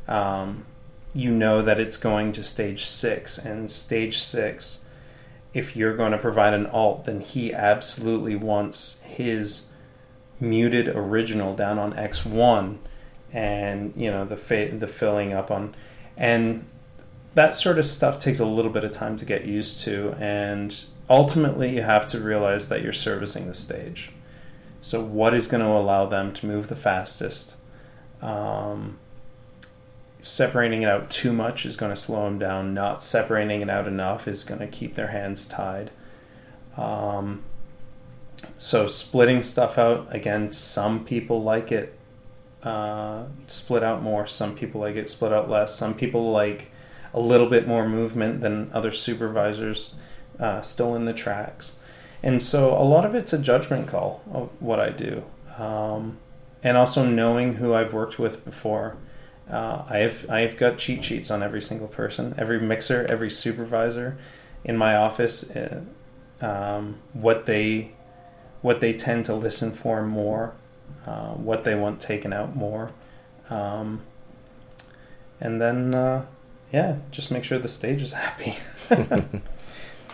um, 0.08 0.64
you 1.12 1.30
know 1.30 1.62
that 1.62 1.80
it's 1.80 1.96
going 1.96 2.32
to 2.32 2.42
stage 2.42 2.84
six, 2.84 3.38
and 3.38 3.70
stage 3.70 4.20
six, 4.20 4.84
if 5.52 5.74
you're 5.76 5.96
going 5.96 6.12
to 6.12 6.18
provide 6.18 6.54
an 6.54 6.66
alt, 6.66 7.06
then 7.06 7.20
he 7.20 7.52
absolutely 7.52 8.36
wants 8.36 9.00
his 9.00 9.68
muted 10.38 10.88
original 10.88 11.54
down 11.54 11.78
on 11.78 11.92
X1 11.92 12.78
and 13.32 13.92
you 13.94 14.10
know 14.10 14.24
the 14.24 14.36
fa- 14.36 14.74
the 14.76 14.86
filling 14.86 15.32
up 15.32 15.50
on 15.50 15.72
and 16.16 16.66
that 17.34 17.54
sort 17.54 17.78
of 17.78 17.86
stuff 17.86 18.18
takes 18.18 18.40
a 18.40 18.46
little 18.46 18.70
bit 18.72 18.82
of 18.82 18.90
time 18.90 19.16
to 19.16 19.24
get 19.24 19.44
used 19.44 19.82
to 19.82 20.12
and 20.18 20.86
ultimately 21.10 21.76
you 21.76 21.82
have 21.82 22.06
to 22.06 22.18
realize 22.18 22.68
that 22.70 22.82
you're 22.82 22.92
servicing 22.92 23.46
the 23.46 23.54
stage 23.54 24.10
so, 24.82 25.02
what 25.02 25.34
is 25.34 25.46
going 25.46 25.62
to 25.62 25.68
allow 25.68 26.06
them 26.06 26.32
to 26.34 26.46
move 26.46 26.68
the 26.68 26.76
fastest? 26.76 27.54
Um, 28.22 28.98
separating 30.22 30.82
it 30.82 30.88
out 30.88 31.10
too 31.10 31.32
much 31.32 31.64
is 31.66 31.76
going 31.76 31.92
to 31.92 32.00
slow 32.00 32.24
them 32.24 32.38
down. 32.38 32.74
Not 32.74 33.02
separating 33.02 33.60
it 33.60 33.70
out 33.70 33.86
enough 33.86 34.28
is 34.28 34.44
going 34.44 34.60
to 34.60 34.66
keep 34.66 34.94
their 34.94 35.08
hands 35.08 35.46
tied. 35.46 35.90
Um, 36.76 37.44
so, 38.56 38.88
splitting 38.88 39.42
stuff 39.42 39.78
out 39.78 40.14
again, 40.14 40.52
some 40.52 41.04
people 41.04 41.42
like 41.42 41.70
it 41.72 41.98
uh, 42.62 43.24
split 43.48 43.82
out 43.82 44.02
more. 44.02 44.26
Some 44.26 44.54
people 44.54 44.80
like 44.80 44.96
it 44.96 45.10
split 45.10 45.32
out 45.32 45.50
less. 45.50 45.76
Some 45.76 45.94
people 45.94 46.30
like 46.30 46.70
a 47.12 47.20
little 47.20 47.48
bit 47.48 47.66
more 47.66 47.88
movement 47.88 48.40
than 48.40 48.70
other 48.72 48.92
supervisors 48.92 49.94
uh, 50.38 50.62
still 50.62 50.94
in 50.94 51.04
the 51.04 51.12
tracks 51.12 51.76
and 52.22 52.42
so 52.42 52.72
a 52.74 52.84
lot 52.84 53.04
of 53.04 53.14
it's 53.14 53.32
a 53.32 53.38
judgment 53.38 53.88
call 53.88 54.22
of 54.32 54.50
what 54.60 54.78
I 54.78 54.90
do, 54.90 55.24
um, 55.58 56.18
and 56.62 56.76
also 56.76 57.04
knowing 57.04 57.54
who 57.54 57.72
I've 57.72 57.92
worked 57.92 58.18
with 58.18 58.44
before. 58.44 58.96
Uh, 59.50 59.84
I 59.88 59.98
have 59.98 60.30
I've 60.30 60.56
got 60.56 60.78
cheat 60.78 61.04
sheets 61.04 61.30
on 61.30 61.42
every 61.42 61.62
single 61.62 61.88
person, 61.88 62.34
every 62.38 62.60
mixer, 62.60 63.06
every 63.08 63.30
supervisor 63.30 64.16
in 64.64 64.76
my 64.76 64.94
office. 64.96 65.50
Uh, 65.50 65.82
um, 66.40 66.98
what 67.12 67.46
they 67.46 67.92
what 68.62 68.80
they 68.80 68.92
tend 68.92 69.26
to 69.26 69.34
listen 69.34 69.72
for 69.72 70.02
more, 70.02 70.54
uh, 71.06 71.30
what 71.30 71.64
they 71.64 71.74
want 71.74 72.00
taken 72.00 72.32
out 72.32 72.54
more, 72.54 72.92
um, 73.48 74.02
and 75.40 75.60
then 75.60 75.94
uh, 75.94 76.24
yeah, 76.72 76.96
just 77.10 77.30
make 77.30 77.44
sure 77.44 77.58
the 77.58 77.68
stage 77.68 78.02
is 78.02 78.12
happy. 78.14 78.56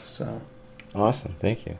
so 0.05 0.41
awesome, 0.95 1.37
thank 1.41 1.67
you. 1.67 1.77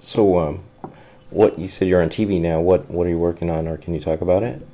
So, 0.00 0.38
um, 0.38 0.64
what 1.30 1.58
you 1.58 1.68
said 1.68 1.88
you're 1.88 2.02
on 2.02 2.08
TV 2.08 2.40
now? 2.40 2.60
What 2.60 2.90
what 2.90 3.06
are 3.06 3.10
you 3.10 3.18
working 3.18 3.50
on, 3.50 3.68
or 3.68 3.76
can 3.76 3.94
you 3.94 4.00
talk 4.00 4.20
about 4.20 4.42
it? 4.42 4.66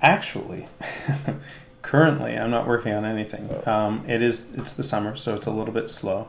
Actually, 0.00 0.68
currently 1.82 2.36
I'm 2.36 2.50
not 2.50 2.66
working 2.66 2.92
on 2.92 3.04
anything. 3.04 3.48
Um, 3.66 4.04
it 4.08 4.22
is 4.22 4.52
it's 4.54 4.74
the 4.74 4.82
summer, 4.82 5.16
so 5.16 5.34
it's 5.36 5.46
a 5.46 5.50
little 5.50 5.74
bit 5.74 5.90
slow. 5.90 6.28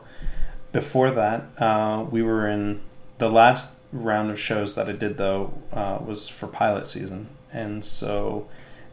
Before 0.72 1.10
that, 1.12 1.46
uh, 1.60 2.04
we 2.10 2.22
were 2.22 2.48
in 2.48 2.80
the 3.18 3.28
last 3.28 3.76
round 3.92 4.30
of 4.30 4.40
shows 4.40 4.74
that 4.74 4.88
I 4.88 4.92
did 4.92 5.18
though 5.18 5.54
uh, 5.72 5.98
was 6.04 6.28
for 6.28 6.46
pilot 6.46 6.86
season, 6.86 7.28
and 7.52 7.84
so 7.84 8.48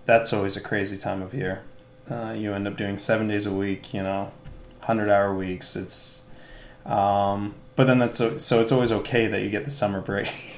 that's 0.05 0.33
always 0.33 0.57
a 0.57 0.61
crazy 0.61 0.97
time 0.97 1.21
of 1.21 1.33
year. 1.33 1.63
Uh, 2.09 2.33
you 2.35 2.53
end 2.53 2.67
up 2.67 2.75
doing 2.75 2.99
seven 2.99 3.27
days 3.27 3.45
a 3.45 3.51
week, 3.51 3.93
you 3.93 4.03
know, 4.03 4.31
hundred 4.81 5.09
hour 5.09 5.33
weeks. 5.33 5.75
It's 5.75 6.23
um, 6.85 7.55
but 7.75 7.87
then 7.87 7.99
that's 7.99 8.17
so, 8.17 8.37
so 8.37 8.61
it's 8.61 8.71
always 8.71 8.91
okay 8.91 9.27
that 9.27 9.41
you 9.41 9.49
get 9.49 9.65
the 9.65 9.71
summer 9.71 10.01
break. 10.01 10.29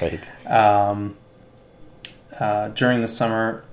right. 0.00 0.46
Um, 0.46 1.16
uh, 2.38 2.68
during 2.68 3.02
the 3.02 3.08
summer 3.08 3.64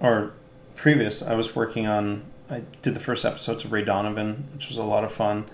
or 0.00 0.32
previous, 0.76 1.22
I 1.22 1.34
was 1.34 1.54
working 1.54 1.86
on. 1.86 2.24
I 2.50 2.62
did 2.80 2.94
the 2.94 3.00
first 3.00 3.24
episode 3.24 3.62
of 3.64 3.72
Ray 3.72 3.84
Donovan, 3.84 4.48
which 4.54 4.68
was 4.68 4.78
a 4.78 4.82
lot 4.82 5.04
of 5.04 5.12
fun. 5.12 5.44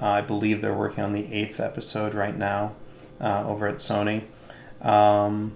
Uh, 0.00 0.06
I 0.06 0.20
believe 0.20 0.60
they're 0.60 0.74
working 0.74 1.02
on 1.02 1.12
the 1.12 1.32
eighth 1.32 1.60
episode 1.60 2.14
right 2.14 2.36
now 2.36 2.74
uh, 3.20 3.44
over 3.46 3.66
at 3.66 3.76
Sony. 3.76 4.24
Um, 4.82 5.54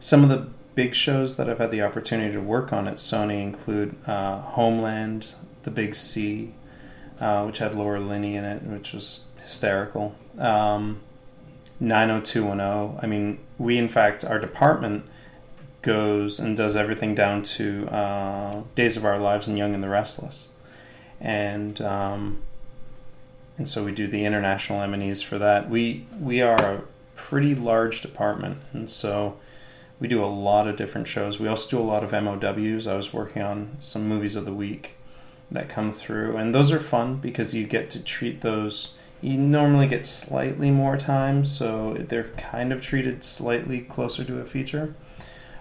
some 0.00 0.22
of 0.22 0.28
the 0.28 0.48
big 0.74 0.94
shows 0.94 1.36
that 1.36 1.48
I've 1.48 1.58
had 1.58 1.70
the 1.70 1.82
opportunity 1.82 2.34
to 2.34 2.40
work 2.40 2.72
on 2.72 2.86
at 2.86 2.96
Sony 2.96 3.42
include 3.42 3.96
uh, 4.06 4.42
Homeland, 4.42 5.28
The 5.62 5.70
Big 5.70 5.94
C, 5.94 6.52
uh, 7.18 7.44
which 7.44 7.58
had 7.58 7.74
Laura 7.74 8.00
Linney 8.00 8.36
in 8.36 8.44
it, 8.44 8.62
which 8.62 8.92
was 8.92 9.24
hysterical. 9.46 10.14
Um, 10.38 11.00
90210. 11.78 12.98
I 13.02 13.06
mean, 13.06 13.38
we 13.58 13.78
in 13.78 13.88
fact, 13.88 14.24
our 14.24 14.38
department 14.38 15.04
goes 15.82 16.40
and 16.40 16.56
does 16.56 16.74
everything 16.74 17.14
down 17.14 17.42
to 17.44 17.86
uh, 17.88 18.62
Days 18.74 18.96
of 18.96 19.04
Our 19.04 19.18
Lives 19.18 19.46
and 19.46 19.56
Young 19.56 19.72
and 19.72 19.84
the 19.84 19.88
Restless, 19.88 20.48
and 21.20 21.80
um, 21.80 22.42
and 23.56 23.68
so 23.68 23.84
we 23.84 23.92
do 23.92 24.08
the 24.08 24.24
international 24.24 24.82
M&Es 24.82 25.22
for 25.22 25.38
that. 25.38 25.70
We 25.70 26.06
we 26.20 26.42
are 26.42 26.60
a 26.60 26.82
pretty 27.14 27.54
large 27.54 28.02
department, 28.02 28.58
and 28.72 28.90
so 28.90 29.36
we 30.00 30.08
do 30.08 30.24
a 30.24 30.26
lot 30.26 30.66
of 30.66 30.76
different 30.76 31.06
shows. 31.06 31.38
We 31.38 31.48
also 31.48 31.70
do 31.70 31.78
a 31.78 31.84
lot 31.84 32.02
of 32.02 32.12
MOWs. 32.12 32.86
I 32.86 32.96
was 32.96 33.12
working 33.12 33.42
on 33.42 33.76
some 33.80 34.08
movies 34.08 34.34
of 34.34 34.44
the 34.44 34.52
week 34.52 34.92
that 35.50 35.68
come 35.68 35.92
through, 35.92 36.36
and 36.36 36.54
those 36.54 36.72
are 36.72 36.80
fun 36.80 37.16
because 37.16 37.54
you 37.54 37.66
get 37.66 37.90
to 37.90 38.02
treat 38.02 38.40
those 38.40 38.94
you 39.26 39.36
normally 39.36 39.88
get 39.88 40.06
slightly 40.06 40.70
more 40.70 40.96
time, 40.96 41.44
so 41.44 41.94
they're 42.08 42.30
kind 42.36 42.72
of 42.72 42.80
treated 42.80 43.24
slightly 43.24 43.80
closer 43.80 44.22
to 44.22 44.38
a 44.38 44.44
feature. 44.44 44.94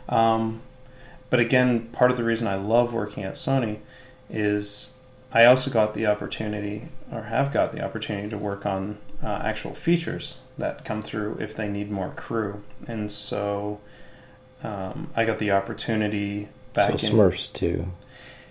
Um, 0.07 0.61
but 1.31 1.39
again, 1.39 1.87
part 1.87 2.11
of 2.11 2.17
the 2.17 2.23
reason 2.23 2.47
I 2.47 2.57
love 2.57 2.93
working 2.93 3.23
at 3.23 3.33
Sony 3.33 3.79
is 4.29 4.93
I 5.31 5.45
also 5.45 5.71
got 5.71 5.95
the 5.95 6.05
opportunity, 6.05 6.89
or 7.11 7.23
have 7.23 7.51
got 7.51 7.71
the 7.71 7.81
opportunity, 7.81 8.29
to 8.29 8.37
work 8.37 8.67
on 8.67 8.99
uh, 9.23 9.41
actual 9.43 9.73
features 9.73 10.37
that 10.59 10.85
come 10.85 11.01
through 11.01 11.37
if 11.39 11.55
they 11.55 11.67
need 11.67 11.89
more 11.89 12.11
crew. 12.11 12.61
And 12.87 13.11
so 13.11 13.79
um, 14.63 15.09
I 15.15 15.25
got 15.25 15.39
the 15.39 15.49
opportunity 15.49 16.49
back 16.75 16.99
so 16.99 17.07
in. 17.07 17.13
Smurfs 17.13 17.51
2. 17.51 17.91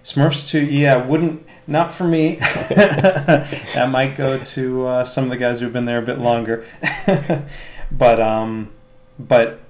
Smurfs 0.05 0.49
2, 0.51 0.61
yeah, 0.61 0.97
wouldn't 0.97 1.47
not 1.67 1.91
for 1.91 2.05
me. 2.05 2.35
that 2.41 3.89
might 3.91 4.17
go 4.17 4.39
to 4.39 4.87
uh, 4.87 5.05
some 5.05 5.25
of 5.25 5.31
the 5.31 5.37
guys 5.37 5.61
who've 5.61 5.73
been 5.73 5.87
there 5.87 5.99
a 5.99 6.03
bit 6.03 6.19
longer. 6.19 6.67
but 7.91 8.21
um, 8.21 8.71
but 9.19 9.61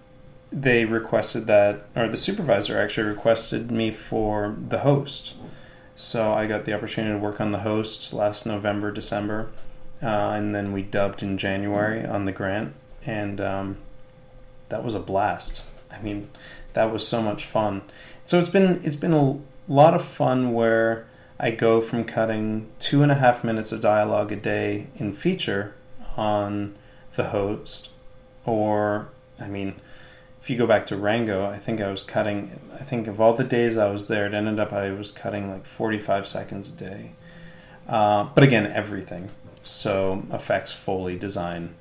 they 0.51 0.85
requested 0.85 1.47
that, 1.47 1.87
or 1.95 2.09
the 2.09 2.17
supervisor 2.17 2.81
actually 2.81 3.09
requested 3.09 3.71
me 3.71 3.91
for 3.91 4.57
the 4.69 4.81
host. 4.81 5.35
So 5.97 6.33
I 6.33 6.47
got 6.47 6.65
the 6.65 6.73
opportunity 6.73 7.15
to 7.15 7.19
work 7.21 7.41
on 7.41 7.53
the 7.53 7.61
host 7.61 8.13
last 8.13 8.47
November, 8.47 8.91
December, 8.91 9.51
uh, 10.03 10.07
and 10.07 10.53
then 10.55 10.73
we 10.73 10.83
dubbed 10.83 11.23
in 11.23 11.39
January 11.39 12.05
on 12.05 12.25
the 12.25 12.33
grant, 12.33 12.75
and 13.07 13.41
um, 13.41 13.77
that 14.69 14.83
was 14.83 14.97
a 14.97 15.01
blast. 15.01 15.65
I 15.93 16.01
mean, 16.01 16.29
that 16.73 16.93
was 16.93 17.07
so 17.07 17.23
much 17.23 17.45
fun. 17.47 17.83
So 18.27 18.41
it's 18.41 18.49
been 18.49 18.81
it's 18.83 18.97
been 18.97 19.15
a 19.15 19.39
lot 19.73 19.95
of 19.95 20.05
fun 20.05 20.53
where 20.53 21.07
I 21.39 21.51
go 21.51 21.81
from 21.81 22.05
cutting 22.05 22.69
two 22.79 23.03
and 23.03 23.11
a 23.11 23.17
half 23.17 23.43
minutes 23.43 23.73
of 23.73 23.81
dialogue 23.81 24.31
a 24.33 24.37
day 24.37 24.87
in 24.97 25.13
feature 25.13 25.75
on 26.17 26.77
the 27.17 27.31
host, 27.31 27.91
or 28.45 29.09
I 29.41 29.49
mean, 29.49 29.75
if 30.41 30.51
you 30.51 30.57
go 30.57 30.67
back 30.67 30.87
to 30.87 30.97
Rango, 30.97 31.47
I 31.47 31.59
think 31.59 31.81
I 31.81 31.91
was 31.91 32.03
cutting. 32.03 32.61
I 32.73 32.85
think 32.85 33.07
of 33.07 33.21
all 33.21 33.33
the 33.33 33.45
days 33.45 33.77
I 33.77 33.89
was 33.91 34.09
there, 34.09 34.27
it 34.27 34.35
ended 34.35 34.61
up 34.61 34.73
I 34.73 34.91
was 34.91 35.11
cutting 35.11 35.51
like 35.51 35.67
forty-five 35.67 36.29
seconds 36.29 36.73
a 36.73 36.77
day. 36.77 37.13
Uh, 37.89 38.25
but 38.35 38.45
again, 38.45 38.67
everything. 38.67 39.31
So 39.63 40.25
effects, 40.33 40.73
foley, 40.73 41.17
design, 41.17 41.75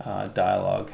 uh, 0.00 0.28
dialogue. 0.28 0.92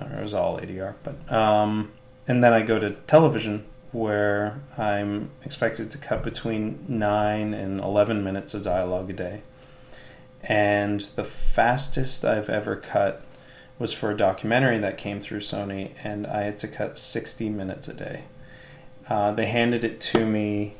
It 0.00 0.22
was 0.22 0.34
all 0.34 0.58
ADR, 0.58 0.94
but 1.02 1.32
um, 1.32 1.92
and 2.26 2.42
then 2.42 2.52
I 2.52 2.62
go 2.62 2.78
to 2.78 2.92
television 3.06 3.64
where 3.94 4.60
I'm 4.76 5.30
expected 5.44 5.88
to 5.92 5.98
cut 5.98 6.24
between 6.24 6.84
9 6.88 7.54
and 7.54 7.80
11 7.80 8.24
minutes 8.24 8.52
of 8.52 8.64
dialogue 8.64 9.08
a 9.08 9.12
day. 9.12 9.42
And 10.42 11.00
the 11.00 11.24
fastest 11.24 12.24
I've 12.24 12.50
ever 12.50 12.74
cut 12.74 13.22
was 13.78 13.92
for 13.92 14.10
a 14.10 14.16
documentary 14.16 14.78
that 14.78 14.98
came 14.98 15.20
through 15.20 15.40
Sony, 15.40 15.92
and 16.02 16.26
I 16.26 16.42
had 16.42 16.58
to 16.60 16.68
cut 16.68 16.98
60 16.98 17.48
minutes 17.48 17.86
a 17.86 17.94
day. 17.94 18.24
Uh, 19.08 19.32
they 19.32 19.46
handed 19.46 19.84
it 19.84 20.00
to 20.00 20.26
me. 20.26 20.74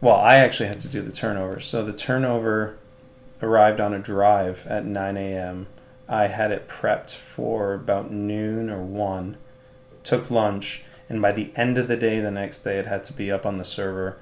Well, 0.00 0.16
I 0.16 0.36
actually 0.36 0.68
had 0.68 0.80
to 0.80 0.88
do 0.88 1.02
the 1.02 1.12
turnover. 1.12 1.60
So 1.60 1.84
the 1.84 1.92
turnover 1.92 2.76
arrived 3.40 3.80
on 3.80 3.94
a 3.94 3.98
drive 3.98 4.66
at 4.66 4.84
9 4.84 5.16
a.m. 5.16 5.68
I 6.08 6.26
had 6.26 6.50
it 6.50 6.68
prepped 6.68 7.10
for 7.10 7.74
about 7.74 8.10
noon 8.10 8.68
or 8.68 8.82
1, 8.82 9.36
took 10.02 10.30
lunch, 10.30 10.84
and 11.08 11.22
by 11.22 11.32
the 11.32 11.50
end 11.56 11.78
of 11.78 11.88
the 11.88 11.96
day 11.96 12.20
the 12.20 12.30
next 12.30 12.62
day 12.62 12.78
it 12.78 12.86
had 12.86 13.04
to 13.04 13.12
be 13.12 13.30
up 13.30 13.44
on 13.46 13.56
the 13.58 13.64
server 13.64 14.16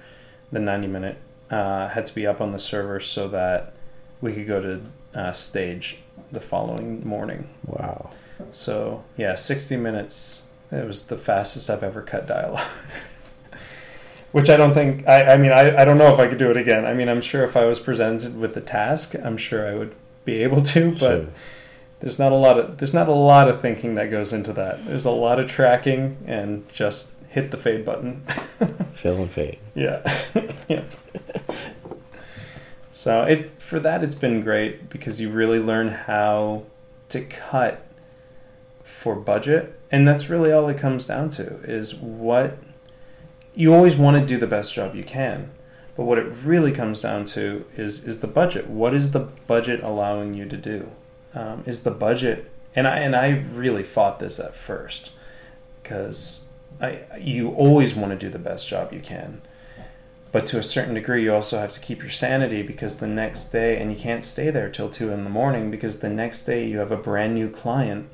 the 0.53 0.59
90 0.61 0.87
minute 0.88 1.16
uh, 1.51 1.88
had 1.88 2.07
to 2.07 2.14
be 2.14 2.27
up 2.27 2.40
on 2.40 2.53
the 2.53 2.59
server 2.59 2.99
so 3.01 3.29
that 3.29 3.73
we 4.20 4.33
could 4.35 4.47
go 4.47 4.61
to 4.61 4.81
uh, 5.18 5.33
stage 5.33 5.99
the 6.33 6.40
following 6.40 7.07
morning 7.07 7.49
Wow. 7.66 8.11
so 8.53 9.05
yeah 9.16 9.35
60 9.35 9.77
minutes 9.77 10.42
it 10.73 10.87
was 10.87 11.07
the 11.07 11.16
fastest 11.18 11.70
i've 11.70 11.83
ever 11.83 12.03
cut 12.03 12.27
dialogue 12.27 12.66
which 14.33 14.51
i 14.51 14.57
don't 14.57 14.75
think 14.75 15.07
i, 15.09 15.35
I 15.35 15.37
mean 15.37 15.53
I, 15.53 15.83
I 15.83 15.85
don't 15.85 15.99
know 15.99 16.12
if 16.12 16.18
i 16.18 16.27
could 16.27 16.38
do 16.38 16.51
it 16.51 16.57
again 16.57 16.85
i 16.85 16.94
mean 16.94 17.09
i'm 17.09 17.20
sure 17.20 17.44
if 17.44 17.57
i 17.57 17.64
was 17.64 17.79
presented 17.79 18.37
with 18.37 18.55
the 18.55 18.61
task 18.61 19.14
i'm 19.23 19.37
sure 19.37 19.68
i 19.68 19.75
would 19.75 19.94
be 20.25 20.42
able 20.42 20.62
to 20.62 20.90
but 20.92 20.99
Sure. 20.99 21.27
There's 22.04 22.18
not 22.18 22.32
a 22.32 22.36
lot 22.36 22.58
of 22.58 22.76
there's 22.76 22.92
not 22.92 23.08
a 23.08 23.14
lot 23.14 23.48
of 23.48 23.62
thinking 23.62 23.94
that 23.94 24.10
goes 24.10 24.34
into 24.34 24.52
that. 24.52 24.84
There's 24.84 25.06
a 25.06 25.10
lot 25.10 25.40
of 25.40 25.48
tracking 25.48 26.18
and 26.26 26.68
just 26.68 27.14
hit 27.30 27.50
the 27.50 27.56
fade 27.56 27.82
button. 27.82 28.26
Fill 28.94 29.22
and 29.22 29.30
fade. 29.30 29.58
yeah. 29.74 30.02
yeah. 30.68 30.84
So 32.92 33.22
it 33.22 33.58
for 33.58 33.80
that 33.80 34.04
it's 34.04 34.14
been 34.14 34.42
great 34.42 34.90
because 34.90 35.18
you 35.18 35.30
really 35.30 35.58
learn 35.58 35.88
how 35.88 36.64
to 37.08 37.22
cut 37.22 37.86
for 38.82 39.14
budget 39.14 39.80
and 39.90 40.06
that's 40.06 40.28
really 40.28 40.52
all 40.52 40.68
it 40.68 40.76
comes 40.76 41.06
down 41.06 41.30
to 41.30 41.54
is 41.62 41.94
what 41.94 42.58
you 43.54 43.72
always 43.72 43.96
want 43.96 44.20
to 44.20 44.26
do 44.26 44.36
the 44.38 44.46
best 44.46 44.74
job 44.74 44.94
you 44.94 45.04
can. 45.04 45.52
But 45.96 46.04
what 46.04 46.18
it 46.18 46.30
really 46.44 46.72
comes 46.72 47.00
down 47.00 47.24
to 47.26 47.64
is 47.74 48.04
is 48.04 48.18
the 48.18 48.26
budget. 48.26 48.68
What 48.68 48.92
is 48.92 49.12
the 49.12 49.20
budget 49.46 49.82
allowing 49.82 50.34
you 50.34 50.46
to 50.50 50.58
do? 50.58 50.90
Um, 51.35 51.64
is 51.66 51.83
the 51.83 51.90
budget. 51.90 52.51
And 52.77 52.87
I 52.87 52.99
and 52.99 53.14
I 53.16 53.29
really 53.53 53.83
fought 53.83 54.18
this 54.18 54.38
at 54.38 54.55
first 54.55 55.11
because 55.83 56.47
I 56.81 57.03
you 57.18 57.51
always 57.51 57.94
want 57.94 58.12
to 58.12 58.18
do 58.18 58.31
the 58.31 58.38
best 58.38 58.68
job 58.68 58.92
you 58.92 59.01
can, 59.01 59.42
but 60.33 60.47
to 60.49 60.59
a 60.59 60.62
certain 60.62 60.94
degree 60.94 61.25
you 61.25 61.35
also 61.35 61.59
have 61.59 61.73
to 61.73 61.81
keep 61.81 62.03
your 62.03 62.11
sanity 62.11 62.62
because 62.62 62.99
the 62.99 63.07
next 63.09 63.47
day 63.47 63.81
and 63.81 63.92
you 63.92 63.99
can't 63.99 64.25
stay 64.25 64.51
there 64.51 64.68
till 64.68 64.90
two 64.90 65.11
in 65.11 65.25
the 65.25 65.31
morning 65.31 65.70
because 65.70 66.01
the 66.01 66.09
next 66.09 66.44
day 66.44 66.66
you 66.66 66.79
have 66.79 66.92
a 66.92 66.97
brand 66.97 67.35
new 67.35 67.51
client 67.51 68.09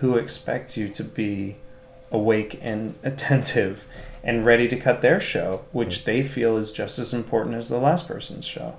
who 0.00 0.16
expects 0.16 0.76
you 0.76 0.88
to 0.88 1.04
be 1.04 1.56
awake 2.10 2.58
and 2.62 2.94
attentive 3.02 3.86
and 4.22 4.44
ready 4.44 4.68
to 4.68 4.76
cut 4.76 5.02
their 5.02 5.20
show, 5.20 5.64
which 5.72 6.04
they 6.04 6.22
feel 6.22 6.56
is 6.56 6.72
just 6.72 6.98
as 6.98 7.14
important 7.14 7.56
as 7.56 7.68
the 7.68 7.78
last 7.78 8.06
person's 8.06 8.44
show. 8.44 8.76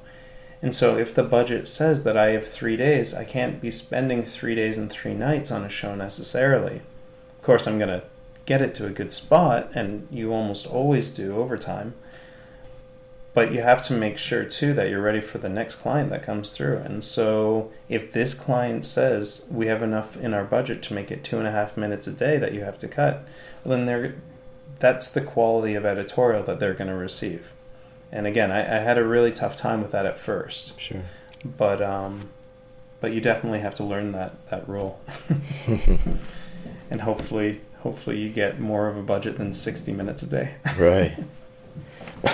And 0.62 0.76
so, 0.76 0.96
if 0.96 1.16
the 1.16 1.24
budget 1.24 1.68
says 1.68 2.04
that 2.04 2.16
I 2.16 2.32
have 2.32 2.48
three 2.48 2.78
days, 2.78 3.16
I 3.16 3.24
can't 3.24 3.60
be 3.60 3.72
spending 3.72 4.24
three 4.24 4.54
days 4.54 4.78
and 4.78 4.92
three 4.92 5.16
nights 5.16 5.52
on 5.52 5.64
a 5.64 5.70
show 5.70 5.96
necessarily. 5.96 6.76
Of 6.76 7.42
course, 7.44 7.66
I'm 7.66 7.80
going 7.80 7.90
to 7.90 8.04
get 8.46 8.62
it 8.62 8.76
to 8.76 8.86
a 8.86 8.92
good 8.92 9.12
spot, 9.12 9.72
and 9.74 10.08
you 10.12 10.32
almost 10.32 10.68
always 10.68 11.10
do 11.10 11.36
overtime. 11.36 11.96
But 13.34 13.52
you 13.52 13.62
have 13.62 13.82
to 13.84 13.94
make 13.94 14.20
sure, 14.20 14.44
too, 14.44 14.74
that 14.76 14.90
you're 14.90 15.02
ready 15.02 15.22
for 15.22 15.40
the 15.40 15.50
next 15.50 15.76
client 15.76 16.12
that 16.12 16.22
comes 16.22 16.52
through. 16.52 16.78
And 16.78 17.04
so, 17.04 17.72
if 17.90 18.12
this 18.12 18.36
client 18.36 18.86
says 18.86 19.46
we 19.50 19.66
have 19.66 19.82
enough 19.82 20.16
in 20.16 20.34
our 20.34 20.44
budget 20.44 20.84
to 20.84 20.94
make 20.94 21.10
it 21.10 21.24
two 21.24 21.40
and 21.40 21.48
a 21.48 21.52
half 21.52 21.76
minutes 21.76 22.06
a 22.06 22.12
day 22.12 22.38
that 22.38 22.54
you 22.54 22.62
have 22.62 22.78
to 22.80 22.88
cut, 22.88 23.26
then 23.66 23.86
they're, 23.86 24.16
that's 24.78 25.10
the 25.10 25.22
quality 25.22 25.74
of 25.74 25.88
editorial 25.88 26.44
that 26.44 26.60
they're 26.60 26.76
going 26.76 26.90
to 26.90 26.96
receive. 26.96 27.52
And 28.12 28.28
again, 28.28 28.52
I, 28.52 28.60
I 28.60 28.80
had 28.82 28.98
a 28.98 29.04
really 29.06 29.32
tough 29.32 29.56
time 29.56 29.82
with 29.82 29.92
that 29.92 30.06
at 30.06 30.20
first 30.20 30.80
Sure. 30.80 31.02
but 31.46 31.82
um, 31.82 32.30
but 33.00 33.14
you 33.14 33.22
definitely 33.22 33.60
have 33.62 33.76
to 33.76 33.84
learn 33.84 34.12
that 34.12 34.34
that 34.50 34.68
rule, 34.68 35.00
and 36.90 37.02
hopefully 37.02 37.62
hopefully 37.80 38.20
you 38.20 38.30
get 38.30 38.60
more 38.60 38.88
of 38.88 38.98
a 38.98 39.02
budget 39.04 39.38
than 39.38 39.54
sixty 39.54 39.92
minutes 39.94 40.22
a 40.24 40.28
day. 40.28 40.56
right. 40.78 41.18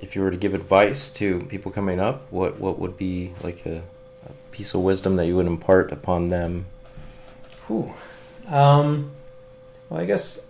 if 0.00 0.14
you 0.14 0.22
were 0.22 0.30
to 0.30 0.36
give 0.36 0.54
advice 0.54 1.10
to 1.10 1.40
people 1.48 1.72
coming 1.72 2.00
up, 2.00 2.26
what 2.30 2.58
what 2.58 2.78
would 2.78 2.96
be 2.98 3.32
like 3.42 3.64
a, 3.66 3.76
a 4.26 4.32
piece 4.52 4.74
of 4.74 4.80
wisdom 4.82 5.16
that 5.16 5.26
you 5.26 5.36
would 5.36 5.46
impart 5.46 5.92
upon 5.92 6.28
them? 6.28 6.66
Whew. 7.68 7.92
Um, 8.48 9.12
well, 9.88 10.00
I 10.00 10.04
guess 10.04 10.46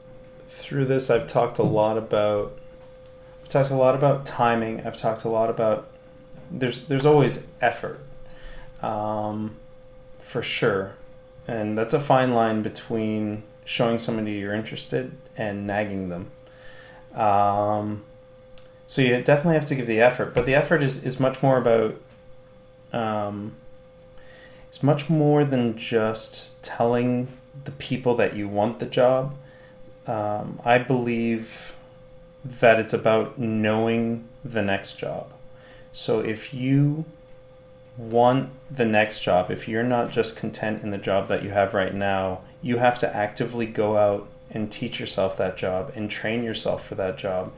through 0.49 0.87
this 0.87 1.11
I've 1.11 1.27
talked 1.29 1.59
a 1.59 1.63
lot 1.63 1.97
about 1.97 2.59
I've 3.47 3.51
talked 3.51 3.71
a 3.71 3.77
lot 3.77 3.95
about 3.95 4.27
timing. 4.27 4.85
I've 4.85 4.97
talked 4.97 5.23
a 5.23 5.29
lot 5.29 5.51
about 5.51 5.87
there's 6.51 6.83
there's 6.87 7.07
always 7.07 7.47
effort, 7.61 8.01
um, 8.83 9.55
for 10.19 10.43
sure, 10.43 10.97
and 11.47 11.79
that's 11.79 11.95
a 11.95 12.01
fine 12.01 12.35
line 12.35 12.63
between 12.63 13.45
showing 13.65 14.01
somebody 14.01 14.33
you're 14.33 14.53
interested 14.53 15.13
and 15.37 15.65
nagging 15.65 16.09
them. 16.09 16.33
Um, 17.15 18.03
so 18.89 19.01
you 19.01 19.23
definitely 19.23 19.55
have 19.55 19.69
to 19.69 19.77
give 19.77 19.87
the 19.87 20.01
effort, 20.01 20.35
but 20.35 20.45
the 20.45 20.57
effort 20.57 20.83
is 20.83 21.05
is 21.05 21.21
much 21.21 21.41
more 21.41 21.57
about 21.57 22.01
um, 22.93 23.55
it's 24.69 24.83
much 24.83 25.09
more 25.09 25.45
than 25.45 25.79
just 25.79 26.61
telling 26.65 27.29
the 27.63 27.71
people 27.71 28.17
that 28.17 28.35
you 28.35 28.49
want 28.49 28.81
the 28.81 28.87
job. 28.87 29.37
Um, 30.09 30.59
I 30.65 30.79
believe 30.79 31.76
that 32.47 32.79
it's 32.79 32.93
about 32.93 33.39
knowing 33.39 34.29
the 34.45 34.63
next 34.63 34.99
job. 34.99 35.33
So 35.93 36.21
if 36.21 36.53
you 36.53 37.05
want 37.97 38.51
the 38.71 38.85
next 38.85 39.21
job, 39.21 39.51
if 39.51 39.67
you're 39.67 39.83
not 39.83 40.11
just 40.11 40.37
content 40.37 40.83
in 40.83 40.91
the 40.91 40.99
job 40.99 41.29
that 41.29 41.43
you 41.43 41.51
have 41.51 41.75
right 41.75 41.95
now, 41.95 42.41
you 42.63 42.79
have 42.79 42.99
to 42.99 43.17
actively 43.17 43.67
go 43.67 43.97
out 43.97 44.29
and 44.51 44.71
teach 44.71 45.01
yourself 45.01 45.37
that 45.37 45.57
job 45.57 45.93
and 45.95 46.11
train 46.11 46.43
yourself 46.43 46.87
for 46.87 46.95
that 46.95 47.19
job. 47.19 47.53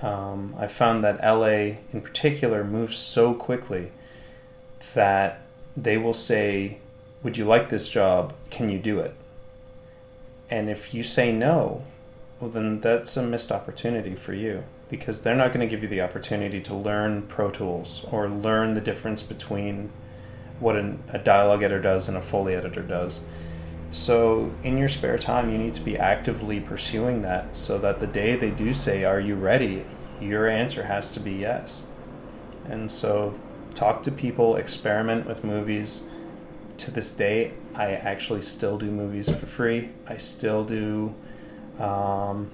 Um, 0.00 0.54
I 0.58 0.66
found 0.66 1.02
that 1.04 1.24
LA 1.24 1.78
in 1.92 2.02
particular 2.02 2.62
moves 2.64 2.98
so 2.98 3.34
quickly 3.34 3.90
that 4.94 5.40
they 5.76 5.96
will 5.96 6.14
say, 6.14 6.78
Would 7.22 7.36
you 7.36 7.44
like 7.44 7.68
this 7.68 7.88
job? 7.88 8.34
Can 8.50 8.68
you 8.68 8.78
do 8.78 9.00
it? 9.00 9.14
And 10.50 10.68
if 10.68 10.94
you 10.94 11.02
say 11.02 11.32
no, 11.32 11.84
well, 12.40 12.50
then 12.50 12.80
that's 12.80 13.16
a 13.16 13.22
missed 13.22 13.50
opportunity 13.50 14.14
for 14.14 14.32
you 14.32 14.64
because 14.88 15.22
they're 15.22 15.34
not 15.34 15.52
going 15.52 15.66
to 15.66 15.70
give 15.70 15.82
you 15.82 15.88
the 15.88 16.00
opportunity 16.00 16.60
to 16.60 16.74
learn 16.74 17.22
Pro 17.22 17.50
Tools 17.50 18.06
or 18.10 18.28
learn 18.28 18.74
the 18.74 18.80
difference 18.80 19.22
between 19.22 19.90
what 20.60 20.76
an, 20.76 21.02
a 21.08 21.18
dialogue 21.18 21.62
editor 21.62 21.82
does 21.82 22.08
and 22.08 22.16
a 22.16 22.22
Foley 22.22 22.54
editor 22.54 22.82
does. 22.82 23.20
So, 23.90 24.52
in 24.62 24.76
your 24.76 24.88
spare 24.88 25.18
time, 25.18 25.50
you 25.50 25.56
need 25.56 25.74
to 25.74 25.80
be 25.80 25.96
actively 25.96 26.60
pursuing 26.60 27.22
that 27.22 27.56
so 27.56 27.78
that 27.78 28.00
the 28.00 28.06
day 28.06 28.36
they 28.36 28.50
do 28.50 28.74
say, 28.74 29.04
Are 29.04 29.20
you 29.20 29.34
ready? 29.34 29.84
your 30.20 30.48
answer 30.48 30.82
has 30.84 31.10
to 31.12 31.20
be 31.20 31.32
yes. 31.32 31.84
And 32.68 32.90
so, 32.90 33.38
talk 33.74 34.02
to 34.04 34.10
people, 34.10 34.56
experiment 34.56 35.26
with 35.26 35.44
movies. 35.44 36.06
To 36.78 36.90
this 36.90 37.14
day, 37.14 37.52
I 37.74 37.92
actually 37.92 38.42
still 38.42 38.78
do 38.78 38.90
movies 38.90 39.28
for 39.28 39.46
free. 39.46 39.90
I 40.06 40.16
still 40.16 40.64
do. 40.64 41.14
Um, 41.78 42.50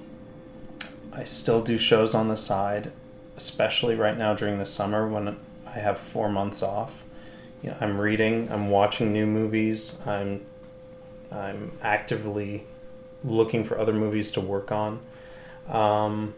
I 1.12 1.24
still 1.24 1.62
do 1.62 1.78
shows 1.78 2.14
on 2.14 2.28
the 2.28 2.36
side, 2.36 2.92
especially 3.36 3.94
right 3.94 4.16
now 4.16 4.34
during 4.34 4.58
the 4.58 4.66
summer 4.66 5.08
when 5.08 5.36
I 5.66 5.78
have 5.78 5.98
four 5.98 6.28
months 6.28 6.62
off. 6.62 7.04
You 7.62 7.70
know, 7.70 7.76
I'm 7.80 8.00
reading, 8.00 8.50
I'm 8.52 8.68
watching 8.68 9.12
new 9.12 9.26
movies, 9.26 9.98
I'm 10.06 10.44
I'm 11.30 11.72
actively 11.82 12.64
looking 13.24 13.64
for 13.64 13.78
other 13.78 13.92
movies 13.92 14.30
to 14.32 14.40
work 14.40 14.70
on. 14.70 15.00
Um, 15.68 16.34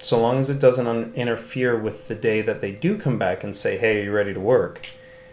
so 0.00 0.20
long 0.20 0.38
as 0.38 0.50
it 0.50 0.60
doesn't 0.60 0.86
un- 0.86 1.12
interfere 1.16 1.76
with 1.76 2.06
the 2.06 2.14
day 2.14 2.42
that 2.42 2.60
they 2.60 2.70
do 2.70 2.98
come 2.98 3.18
back 3.18 3.42
and 3.42 3.56
say, 3.56 3.78
"Hey, 3.78 4.00
are 4.00 4.04
you 4.04 4.12
ready 4.12 4.34
to 4.34 4.40
work?" 4.40 4.86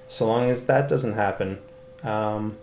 So 0.07 0.25
long 0.27 0.49
as 0.49 0.65
that 0.67 0.87
doesn't 0.87 1.13
happen, 1.13 1.59
um, 2.03 2.57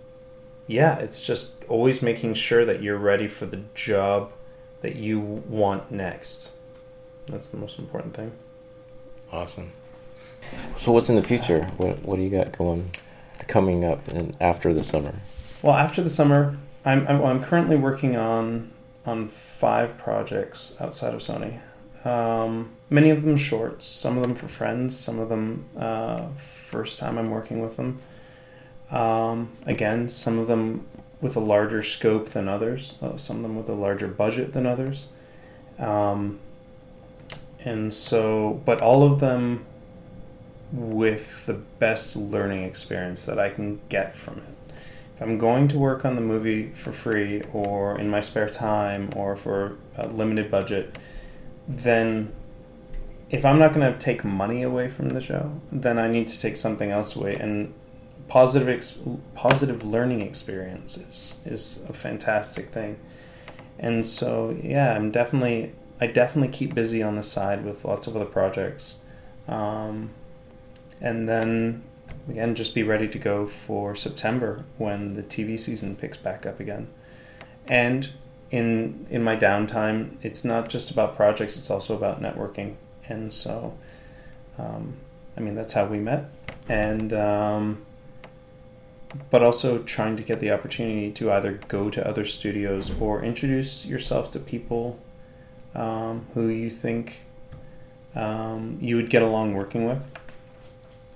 yeah, 0.66 0.96
it's 0.98 1.22
just 1.22 1.54
always 1.68 2.02
making 2.02 2.34
sure 2.34 2.64
that 2.64 2.82
you're 2.82 2.98
ready 2.98 3.28
for 3.28 3.46
the 3.46 3.62
job 3.74 4.32
that 4.80 4.96
you 4.96 5.20
want 5.20 5.90
next. 5.90 6.48
That's 7.26 7.50
the 7.50 7.56
most 7.56 7.78
important 7.78 8.14
thing. 8.14 8.32
Awesome. 9.32 9.72
So 10.76 10.92
what's 10.92 11.08
in 11.08 11.16
the 11.16 11.22
future? 11.22 11.66
What 11.76 12.02
what 12.02 12.16
do 12.16 12.22
you 12.22 12.30
got 12.30 12.56
going 12.56 12.90
coming 13.48 13.84
up 13.84 14.08
and 14.08 14.36
after 14.40 14.74
the 14.74 14.84
summer? 14.84 15.14
Well, 15.62 15.74
after 15.74 16.02
the 16.02 16.10
summer, 16.10 16.56
I'm 16.84 17.06
I'm, 17.06 17.22
I'm 17.22 17.42
currently 17.42 17.76
working 17.76 18.16
on 18.16 18.72
on 19.06 19.28
five 19.28 19.98
projects 19.98 20.76
outside 20.80 21.14
of 21.14 21.20
Sony. 21.20 21.60
Um, 22.04 22.70
many 22.90 23.10
of 23.10 23.22
them 23.22 23.36
shorts, 23.36 23.86
some 23.86 24.16
of 24.16 24.22
them 24.22 24.34
for 24.34 24.48
friends, 24.48 24.98
some 24.98 25.20
of 25.20 25.28
them 25.28 25.66
uh, 25.78 26.28
first 26.36 26.98
time 26.98 27.16
I'm 27.16 27.30
working 27.30 27.60
with 27.60 27.76
them. 27.76 28.00
Um, 28.92 29.50
again, 29.66 30.08
some 30.08 30.38
of 30.38 30.46
them 30.46 30.86
with 31.20 31.34
a 31.36 31.40
larger 31.40 31.82
scope 31.82 32.30
than 32.30 32.48
others, 32.48 32.94
uh, 33.00 33.16
some 33.16 33.36
of 33.36 33.42
them 33.42 33.56
with 33.56 33.68
a 33.68 33.74
larger 33.74 34.08
budget 34.08 34.52
than 34.52 34.66
others. 34.66 35.06
Um, 35.78 36.38
and 37.60 37.94
so, 37.94 38.60
but 38.64 38.80
all 38.80 39.02
of 39.04 39.20
them 39.20 39.64
with 40.72 41.46
the 41.46 41.54
best 41.54 42.16
learning 42.16 42.64
experience 42.64 43.24
that 43.26 43.38
I 43.38 43.50
can 43.50 43.80
get 43.88 44.16
from 44.16 44.38
it. 44.38 44.74
If 45.16 45.22
I'm 45.22 45.38
going 45.38 45.68
to 45.68 45.78
work 45.78 46.04
on 46.04 46.14
the 46.14 46.20
movie 46.20 46.72
for 46.72 46.92
free 46.92 47.42
or 47.52 47.98
in 47.98 48.10
my 48.10 48.20
spare 48.20 48.48
time 48.48 49.10
or 49.14 49.36
for 49.36 49.76
a 49.96 50.08
limited 50.08 50.50
budget, 50.50 50.98
then 51.68 52.32
if 53.30 53.44
I'm 53.44 53.58
not 53.58 53.72
going 53.72 53.92
to 53.92 53.98
take 53.98 54.24
money 54.24 54.62
away 54.62 54.90
from 54.90 55.10
the 55.10 55.20
show, 55.20 55.60
then 55.70 55.98
I 55.98 56.08
need 56.08 56.28
to 56.28 56.40
take 56.40 56.56
something 56.56 56.90
else 56.90 57.14
away. 57.16 57.34
And 57.34 57.72
positive 58.32 58.66
ex- 58.66 58.98
positive 59.34 59.84
learning 59.84 60.22
experiences 60.22 61.38
is 61.44 61.82
a 61.86 61.92
fantastic 61.92 62.72
thing. 62.72 62.96
And 63.78 64.06
so, 64.06 64.58
yeah, 64.62 64.94
I'm 64.94 65.10
definitely 65.10 65.74
I 66.00 66.06
definitely 66.06 66.48
keep 66.48 66.74
busy 66.74 67.02
on 67.02 67.16
the 67.16 67.22
side 67.22 67.62
with 67.62 67.84
lots 67.84 68.06
of 68.06 68.16
other 68.16 68.24
projects. 68.24 68.96
Um, 69.46 70.12
and 70.98 71.28
then 71.28 71.82
again, 72.26 72.54
just 72.54 72.74
be 72.74 72.82
ready 72.82 73.06
to 73.06 73.18
go 73.18 73.46
for 73.46 73.94
September 73.94 74.64
when 74.78 75.14
the 75.14 75.22
TV 75.22 75.58
season 75.58 75.94
picks 75.94 76.16
back 76.16 76.46
up 76.46 76.58
again. 76.58 76.88
And 77.66 78.08
in 78.50 79.06
in 79.10 79.22
my 79.22 79.36
downtime, 79.36 80.16
it's 80.22 80.42
not 80.42 80.70
just 80.70 80.90
about 80.90 81.16
projects; 81.16 81.58
it's 81.58 81.70
also 81.70 81.94
about 81.94 82.22
networking. 82.22 82.76
And 83.06 83.30
so, 83.30 83.76
um, 84.56 84.94
I 85.36 85.40
mean, 85.40 85.54
that's 85.54 85.74
how 85.74 85.84
we 85.84 85.98
met, 85.98 86.30
and 86.66 87.12
um, 87.12 87.84
but 89.30 89.42
also 89.42 89.78
trying 89.78 90.16
to 90.16 90.22
get 90.22 90.40
the 90.40 90.50
opportunity 90.50 91.10
to 91.12 91.32
either 91.32 91.60
go 91.68 91.90
to 91.90 92.06
other 92.06 92.24
studios 92.24 92.90
or 93.00 93.22
introduce 93.22 93.84
yourself 93.84 94.30
to 94.30 94.38
people 94.38 94.98
um, 95.74 96.26
who 96.34 96.48
you 96.48 96.70
think 96.70 97.20
um, 98.14 98.78
you 98.80 98.96
would 98.96 99.10
get 99.10 99.22
along 99.22 99.54
working 99.54 99.86
with 99.86 100.04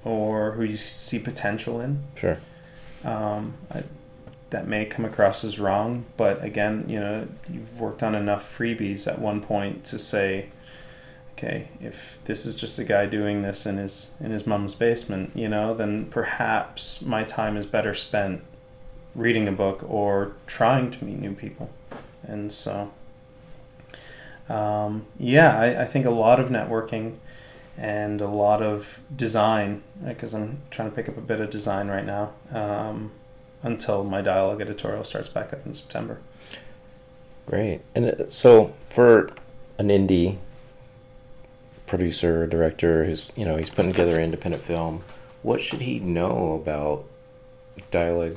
or 0.04 0.52
who 0.52 0.64
you 0.64 0.76
see 0.76 1.18
potential 1.18 1.80
in. 1.80 2.02
Sure. 2.14 2.38
Um, 3.04 3.54
I, 3.70 3.82
that 4.50 4.68
may 4.68 4.84
come 4.84 5.04
across 5.04 5.42
as 5.42 5.58
wrong, 5.58 6.04
but 6.16 6.42
again, 6.42 6.84
you 6.88 7.00
know, 7.00 7.26
you've 7.52 7.80
worked 7.80 8.02
on 8.02 8.14
enough 8.14 8.56
freebies 8.56 9.06
at 9.06 9.18
one 9.18 9.40
point 9.40 9.84
to 9.84 9.98
say, 9.98 10.46
okay, 11.36 11.68
if 11.80 12.18
this 12.24 12.46
is 12.46 12.56
just 12.56 12.78
a 12.78 12.84
guy 12.84 13.06
doing 13.06 13.42
this 13.42 13.66
in 13.66 13.76
his 13.76 14.12
in 14.20 14.30
his 14.30 14.46
mom's 14.46 14.74
basement, 14.74 15.32
you 15.34 15.48
know, 15.48 15.74
then 15.74 16.06
perhaps 16.06 17.02
my 17.02 17.24
time 17.24 17.56
is 17.56 17.66
better 17.66 17.94
spent 17.94 18.42
reading 19.14 19.46
a 19.46 19.52
book 19.52 19.84
or 19.88 20.32
trying 20.46 20.90
to 20.90 21.04
meet 21.04 21.18
new 21.18 21.34
people. 21.34 21.70
And 22.22 22.52
so, 22.52 22.90
um, 24.48 25.06
yeah, 25.18 25.58
I, 25.58 25.82
I 25.82 25.84
think 25.84 26.06
a 26.06 26.10
lot 26.10 26.40
of 26.40 26.48
networking 26.48 27.16
and 27.76 28.20
a 28.20 28.28
lot 28.28 28.62
of 28.62 29.00
design 29.14 29.82
because 30.02 30.34
I'm 30.34 30.62
trying 30.70 30.90
to 30.90 30.96
pick 30.96 31.08
up 31.08 31.18
a 31.18 31.22
bit 31.22 31.40
of 31.40 31.50
design 31.50 31.88
right 31.88 32.04
now 32.06 32.32
um, 32.50 33.12
until 33.62 34.04
my 34.04 34.22
dialogue 34.22 34.62
editorial 34.62 35.04
starts 35.04 35.28
back 35.28 35.52
up 35.52 35.66
in 35.66 35.74
September. 35.74 36.18
Great. 37.46 37.82
And 37.94 38.06
uh, 38.06 38.28
so 38.28 38.74
for 38.88 39.30
an 39.78 39.88
indie 39.88 40.38
producer, 41.86 42.46
director 42.46 43.04
who's, 43.04 43.30
you 43.36 43.44
know, 43.44 43.56
he's 43.56 43.70
putting 43.70 43.92
together 43.92 44.16
an 44.16 44.24
independent 44.24 44.62
film, 44.62 45.04
what 45.42 45.62
should 45.62 45.80
he 45.80 45.98
know 46.00 46.54
about 46.54 47.04
dialogue 47.90 48.36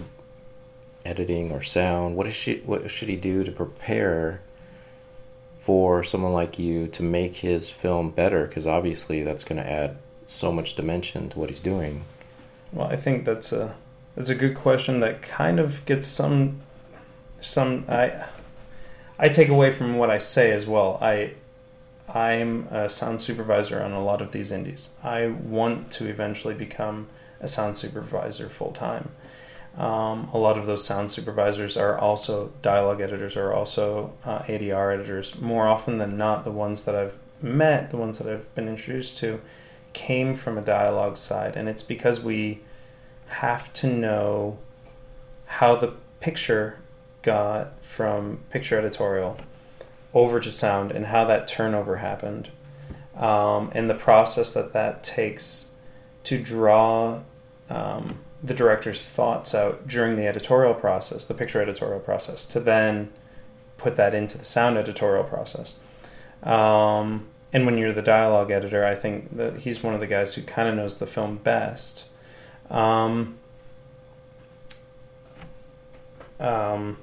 editing 1.06 1.52
or 1.52 1.62
sound? 1.64 2.16
What 2.16 2.28
is 2.28 2.36
she 2.36 2.58
what 2.66 2.90
should 2.92 3.10
he 3.10 3.16
do 3.16 3.44
to 3.44 3.52
prepare 3.52 4.42
for 5.62 6.04
someone 6.04 6.34
like 6.34 6.60
you 6.60 6.88
to 6.88 7.04
make 7.04 7.38
his 7.38 7.70
film 7.70 8.12
better? 8.12 8.46
Because 8.46 8.68
obviously 8.68 9.24
that's 9.24 9.44
going 9.44 9.62
to 9.62 9.70
add 9.70 9.98
so 10.28 10.52
much 10.52 10.76
dimension 10.76 11.30
to 11.30 11.40
what 11.40 11.50
he's 11.50 11.62
doing. 11.62 12.06
Well 12.72 12.88
i 12.88 12.96
think 12.96 13.26
that's 13.26 13.52
a 13.52 13.76
that's 14.16 14.30
a 14.30 14.36
good 14.36 14.56
question 14.56 15.00
that 15.00 15.22
kind 15.22 15.60
of 15.60 15.84
gets 15.86 16.08
some 16.08 16.62
some 17.40 17.86
i 17.90 18.26
i 19.18 19.28
take 19.28 19.50
away 19.50 19.72
from 19.72 19.98
what 19.98 20.10
i 20.10 20.20
say 20.20 20.52
as 20.52 20.68
well. 20.68 21.00
I 21.02 21.34
i'm 22.16 22.68
a 22.68 22.90
sound 22.90 23.22
supervisor 23.22 23.82
on 23.82 23.92
a 23.92 24.04
lot 24.04 24.22
of 24.22 24.32
these 24.32 24.52
indies. 24.52 24.94
I 25.04 25.28
want 25.28 25.92
to 25.92 26.08
eventually 26.08 26.54
become 26.54 27.08
a 27.40 27.48
sound 27.48 27.78
supervisor 27.78 28.50
full 28.50 28.72
time 28.72 29.12
um, 29.78 30.30
a 30.34 30.38
lot 30.38 30.58
of 30.58 30.66
those 30.66 30.86
sound 30.86 31.12
supervisors 31.12 31.78
are 31.78 31.98
also 31.98 32.52
dialogue 32.62 33.00
editors, 33.00 33.38
are 33.38 33.54
also 33.54 34.14
uh, 34.26 34.40
ADR 34.40 34.94
editors. 34.94 35.40
More 35.40 35.68
often 35.68 36.00
than 36.00 36.18
not, 36.18 36.44
the 36.44 36.52
ones 36.52 36.84
that 36.84 36.96
I've 36.96 37.16
met, 37.42 37.90
the 37.90 37.98
ones 37.98 38.18
that 38.18 38.32
I've 38.32 38.54
been 38.56 38.68
introduced 38.68 39.18
to, 39.20 39.40
came 39.94 40.36
from 40.36 40.58
a 40.58 40.62
dialogue 40.62 41.18
side, 41.18 41.56
and 41.56 41.70
it's 41.70 41.84
because 41.84 42.20
we 42.20 42.62
have 43.28 43.72
to 43.74 43.88
know 43.88 44.58
how 45.46 45.76
the 45.76 45.94
picture 46.20 46.80
got 47.22 47.74
from 47.82 48.40
picture 48.50 48.78
editorial 48.78 49.38
over 50.14 50.40
to 50.40 50.52
sound 50.52 50.92
and 50.92 51.08
how 51.08 51.26
that 51.26 51.48
turnover 51.48 51.98
happened, 51.98 52.50
um, 53.16 53.72
and 53.74 53.90
the 53.90 53.96
process 53.96 54.54
that 54.54 54.74
that 54.74 55.04
takes 55.04 55.70
to 56.24 56.42
draw. 56.42 57.22
Um, 57.70 58.20
the 58.42 58.54
director's 58.54 59.02
thoughts 59.02 59.54
out 59.54 59.88
during 59.88 60.16
the 60.16 60.26
editorial 60.26 60.74
process, 60.74 61.26
the 61.26 61.34
picture 61.34 61.62
editorial 61.62 62.00
process, 62.00 62.46
to 62.46 62.60
then 62.60 63.12
put 63.78 63.96
that 63.98 64.14
into 64.14 64.38
the 64.38 64.46
sound 64.46 64.78
editorial 64.78 65.24
process. 65.24 65.78
Um, 66.44 67.28
and 67.52 67.66
when 67.66 67.78
you're 67.78 67.94
the 67.94 68.02
dialogue 68.02 68.52
editor, 68.52 68.86
I 68.86 68.96
think 68.96 69.36
that 69.36 69.58
he's 69.58 69.84
one 69.84 69.94
of 69.94 70.00
the 70.00 70.08
guys 70.08 70.36
who 70.36 70.44
kind 70.44 70.70
of 70.70 70.76
knows 70.76 71.00
the 71.00 71.08
film 71.08 71.38
best. 71.38 72.06
Um, 72.70 73.38
um, 76.40 76.98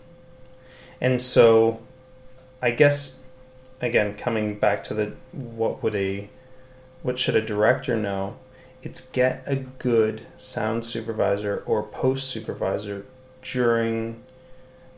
and 1.00 1.20
so, 1.20 1.80
I 2.62 2.70
guess, 2.70 3.18
again, 3.80 4.16
coming 4.16 4.58
back 4.58 4.84
to 4.84 4.94
the 4.94 5.12
what 5.32 5.82
would 5.82 5.94
a 5.94 6.28
what 7.02 7.18
should 7.18 7.36
a 7.36 7.42
director 7.42 7.96
know? 7.96 8.36
it's 8.86 9.00
get 9.00 9.42
a 9.46 9.56
good 9.56 10.24
sound 10.38 10.84
supervisor 10.84 11.64
or 11.66 11.82
post 11.82 12.28
supervisor 12.28 13.04
during 13.42 14.22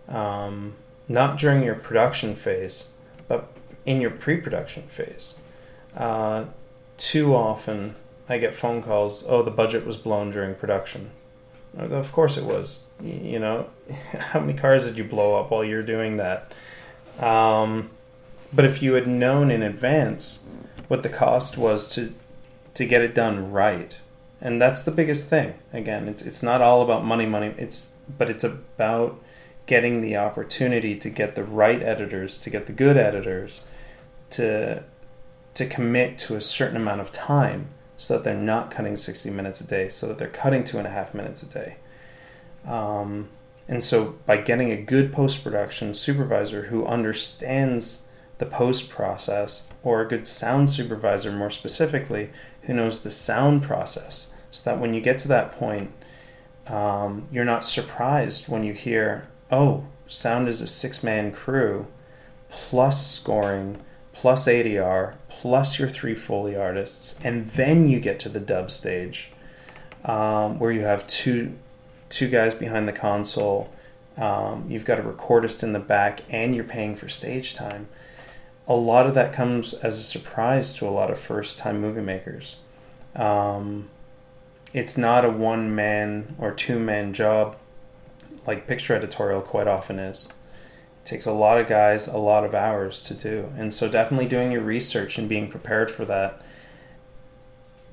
um, 0.09 0.75
not 1.09 1.39
during 1.39 1.63
your 1.63 1.75
production 1.75 2.35
phase 2.35 2.89
but 3.29 3.51
in 3.87 4.01
your 4.03 4.11
pre-production 4.11 4.83
phase. 4.85 5.37
Uh, 5.97 6.45
too 6.99 7.35
often 7.35 7.95
i 8.29 8.37
get 8.37 8.55
phone 8.55 8.83
calls 8.83 9.25
oh 9.27 9.43
the 9.43 9.51
budget 9.51 9.87
was 9.87 9.97
blown 9.97 10.31
during 10.31 10.55
production. 10.55 11.11
Of 11.79 12.13
course 12.13 12.37
it 12.37 12.45
was. 12.45 12.85
You 13.03 13.39
know 13.39 13.71
how 14.19 14.41
many 14.41 14.53
cars 14.53 14.85
did 14.85 14.99
you 14.99 15.05
blow 15.05 15.41
up 15.41 15.51
while 15.51 15.65
you're 15.65 15.83
doing 15.83 16.19
that 16.19 16.53
um, 17.19 17.91
but 18.53 18.65
if 18.65 18.83
you 18.83 18.95
had 18.95 19.07
known 19.07 19.51
in 19.51 19.63
advance 19.63 20.41
what 20.89 21.03
the 21.03 21.09
cost 21.09 21.57
was 21.57 21.89
to 21.95 22.15
to 22.75 22.87
get 22.87 23.03
it 23.03 23.15
done 23.15 23.51
right. 23.53 23.97
And 24.41 24.63
that's 24.63 24.85
the 24.85 24.93
biggest 24.93 25.29
thing. 25.29 25.55
Again, 25.73 26.09
it's 26.09 26.23
it's 26.23 26.43
not 26.43 26.63
all 26.63 26.83
about 26.83 27.05
money, 27.05 27.27
money. 27.27 27.55
It's 27.59 27.93
but 28.17 28.31
it's 28.31 28.45
about 28.45 29.21
getting 29.67 30.01
the 30.01 30.17
opportunity 30.17 30.97
to 30.97 31.11
get 31.11 31.35
the 31.35 31.45
right 31.45 31.83
editors, 31.83 32.39
to 32.39 32.51
get 32.51 32.67
the 32.67 32.73
good 32.73 32.97
editors, 32.97 33.63
to 34.31 34.83
to 35.55 35.67
commit 35.67 36.19
to 36.19 36.37
a 36.37 36.41
certain 36.41 36.77
amount 36.77 37.01
of 37.01 37.13
time 37.13 37.69
so 37.97 38.15
that 38.15 38.23
they're 38.23 38.35
not 38.35 38.71
cutting 38.71 38.97
60 38.97 39.29
minutes 39.31 39.61
a 39.61 39.67
day, 39.67 39.89
so 39.89 40.07
that 40.07 40.19
they're 40.19 40.29
cutting 40.29 40.63
two 40.63 40.79
and 40.79 40.87
a 40.87 40.91
half 40.91 41.13
minutes 41.15 41.43
a 41.43 41.47
day. 41.47 41.77
Um, 42.65 43.29
and 43.69 43.85
so 43.85 44.17
by 44.25 44.39
getting 44.39 44.73
a 44.73 44.83
good 44.83 45.13
post 45.13 45.45
production 45.45 45.95
supervisor 45.95 46.65
who 46.65 46.87
understands 46.87 48.03
the 48.39 48.47
post 48.47 48.89
process, 48.89 49.67
or 49.83 50.01
a 50.01 50.09
good 50.09 50.27
sound 50.27 50.71
supervisor, 50.71 51.31
more 51.33 51.51
specifically, 51.51 52.31
who 52.63 52.73
knows 52.73 53.03
the 53.03 53.11
sound 53.11 53.63
process, 53.63 54.33
so 54.51 54.71
that 54.71 54.81
when 54.81 54.95
you 54.95 55.01
get 55.01 55.19
to 55.19 55.29
that 55.29 55.59
point, 55.59 55.93
um, 56.69 57.27
you're 57.33 57.45
not 57.45 57.65
surprised 57.65 58.49
when 58.49 58.63
you 58.63 58.73
hear, 58.73 59.29
oh, 59.51 59.85
sound 60.07 60.49
is 60.49 60.61
a 60.61 60.67
six 60.67 61.03
man 61.03 61.33
crew, 61.33 61.87
plus 62.49 63.11
scoring, 63.11 63.79
plus 64.13 64.47
ADR, 64.47 65.15
plus 65.29 65.79
your 65.79 65.89
three 65.89 66.15
Foley 66.15 66.57
artists, 66.57 67.19
and 67.25 67.47
then 67.51 67.89
you 67.89 68.01
get 68.01 68.21
to 68.21 68.29
the 68.29 68.41
dub 68.41 68.71
stage 68.71 69.33
um, 70.05 70.59
where 70.59 70.73
you 70.73 70.83
have 70.83 71.07
two 71.07 71.55
two 72.09 72.29
guys 72.29 72.55
behind 72.55 72.89
the 72.89 72.93
console. 72.93 73.73
Um, 74.17 74.67
you've 74.69 74.85
got 74.85 74.99
a 74.99 75.03
recordist 75.03 75.63
in 75.63 75.73
the 75.73 75.79
back, 75.79 76.23
and 76.29 76.55
you're 76.55 76.65
paying 76.65 76.97
for 76.97 77.09
stage 77.09 77.55
time. 77.55 77.89
A 78.67 78.75
lot 78.75 79.07
of 79.07 79.15
that 79.15 79.33
comes 79.33 79.75
as 79.75 79.99
a 79.99 80.03
surprise 80.03 80.75
to 80.75 80.87
a 80.87 80.91
lot 80.91 81.11
of 81.11 81.19
first 81.19 81.59
time 81.59 81.81
movie 81.81 82.03
makers. 82.03 82.57
Um, 83.17 83.89
it's 84.75 84.99
not 84.99 85.25
a 85.25 85.31
one 85.31 85.75
man 85.75 86.37
or 86.39 86.53
two 86.53 86.79
man 86.79 87.15
job 87.15 87.57
like 88.47 88.67
picture 88.67 88.95
editorial 88.95 89.41
quite 89.41 89.67
often 89.67 89.99
is. 89.99 90.29
It 91.05 91.09
takes 91.09 91.27
a 91.27 91.33
lot 91.33 91.61
of 91.61 91.69
guys 91.69 92.07
a 92.09 92.19
lot 92.19 92.45
of 92.45 92.55
hours 92.55 93.03
to 93.05 93.15
do. 93.15 93.53
And 93.57 93.73
so 93.73 93.89
definitely 93.89 94.27
doing 94.27 94.53
your 94.53 94.63
research 94.63 95.19
and 95.19 95.29
being 95.29 95.49
prepared 95.49 95.91
for 95.91 96.05
that 96.07 96.43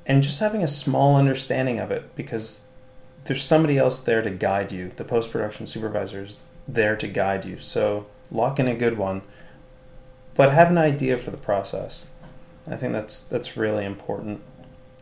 and 0.05 0.23
just 0.23 0.39
having 0.39 0.63
a 0.63 0.67
small 0.67 1.15
understanding 1.15 1.79
of 1.79 1.91
it 1.91 2.15
because 2.15 2.64
there's 3.25 3.43
somebody 3.43 3.77
else 3.77 3.99
there 3.99 4.21
to 4.21 4.29
guide 4.29 4.71
you. 4.71 4.91
The 4.95 5.03
post 5.03 5.31
production 5.31 5.67
supervisor 5.67 6.23
is 6.23 6.45
there 6.67 6.95
to 6.95 7.07
guide 7.07 7.45
you. 7.45 7.59
So 7.59 8.05
lock 8.31 8.59
in 8.59 8.67
a 8.67 8.75
good 8.75 8.97
one, 8.97 9.23
but 10.35 10.53
have 10.53 10.69
an 10.69 10.77
idea 10.77 11.17
for 11.17 11.31
the 11.31 11.37
process. 11.37 12.05
I 12.67 12.77
think 12.77 12.93
that's 12.93 13.21
that's 13.21 13.57
really 13.57 13.85
important, 13.85 14.41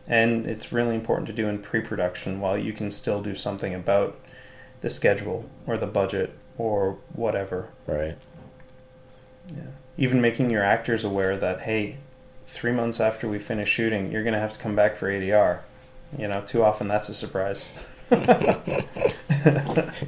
and 0.06 0.46
it's 0.46 0.72
really 0.72 0.94
important 0.94 1.26
to 1.28 1.32
do 1.32 1.48
in 1.48 1.58
pre-production 1.58 2.40
while 2.40 2.58
you 2.58 2.72
can 2.72 2.90
still 2.90 3.22
do 3.22 3.34
something 3.34 3.74
about 3.74 4.18
the 4.82 4.90
schedule 4.90 5.48
or 5.66 5.78
the 5.78 5.86
budget 5.86 6.34
or 6.58 6.98
whatever. 7.14 7.68
Right. 7.86 8.16
Yeah. 9.48 9.62
Even 9.96 10.20
making 10.20 10.50
your 10.50 10.62
actors 10.62 11.04
aware 11.04 11.36
that 11.38 11.62
hey, 11.62 11.96
three 12.46 12.72
months 12.72 13.00
after 13.00 13.28
we 13.28 13.38
finish 13.38 13.70
shooting, 13.70 14.10
you're 14.10 14.22
going 14.22 14.34
to 14.34 14.40
have 14.40 14.52
to 14.52 14.58
come 14.58 14.76
back 14.76 14.96
for 14.96 15.08
ADR. 15.08 15.60
You 16.18 16.28
know, 16.28 16.42
too 16.42 16.62
often 16.62 16.86
that's 16.88 17.08
a 17.08 17.14
surprise. 17.14 17.66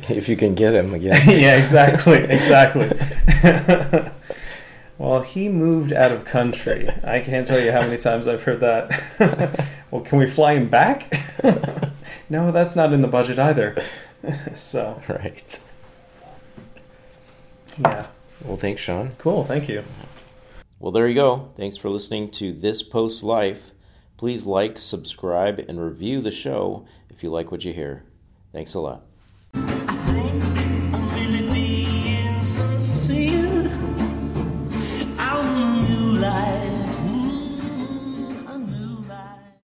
if 0.09 0.28
you 0.28 0.36
can 0.36 0.55
get 0.55 0.74
him 0.74 0.94
again. 0.94 1.20
yeah, 1.28 1.57
exactly, 1.57 2.18
exactly. 2.18 2.90
well, 4.99 5.22
he 5.22 5.49
moved 5.49 5.92
out 5.92 6.12
of 6.12 6.24
country. 6.24 6.88
I 7.05 7.20
can't 7.20 7.47
tell 7.47 7.61
you 7.61 7.72
how 7.72 7.80
many 7.80 7.99
times 7.99 8.28
I've 8.28 8.42
heard 8.42 8.61
that. 8.61 9.68
well, 9.90 10.03
can 10.03 10.18
we 10.18 10.26
fly 10.26 10.55
him 10.55 10.68
back? 10.68 11.12
no, 12.28 12.53
that's 12.53 12.76
not 12.76 12.92
in 12.92 13.01
the 13.03 13.09
budget 13.09 13.38
either. 13.38 13.76
so. 14.55 15.03
Right. 15.09 15.61
Yeah. 17.78 18.07
Well, 18.44 18.57
thanks, 18.57 18.82
Sean. 18.82 19.12
Cool. 19.18 19.44
Thank 19.44 19.68
you. 19.68 19.84
Well, 20.78 20.92
there 20.92 21.09
you 21.09 21.14
go. 21.14 21.51
Thanks 21.57 21.76
for 21.76 21.88
listening 21.88 22.30
to 22.32 22.53
This 22.53 22.82
Post 22.82 23.22
Life. 23.22 23.72
Please 24.16 24.47
like, 24.47 24.78
subscribe, 24.78 25.59
and 25.59 25.80
review 25.80 26.20
the 26.20 26.30
show 26.30 26.86
if 27.16 27.22
you 27.22 27.30
like 27.30 27.50
what 27.50 27.64
you 27.64 27.72
hear, 27.72 28.04
thanks 28.52 28.74
a 28.74 28.80
lot. 28.80 29.06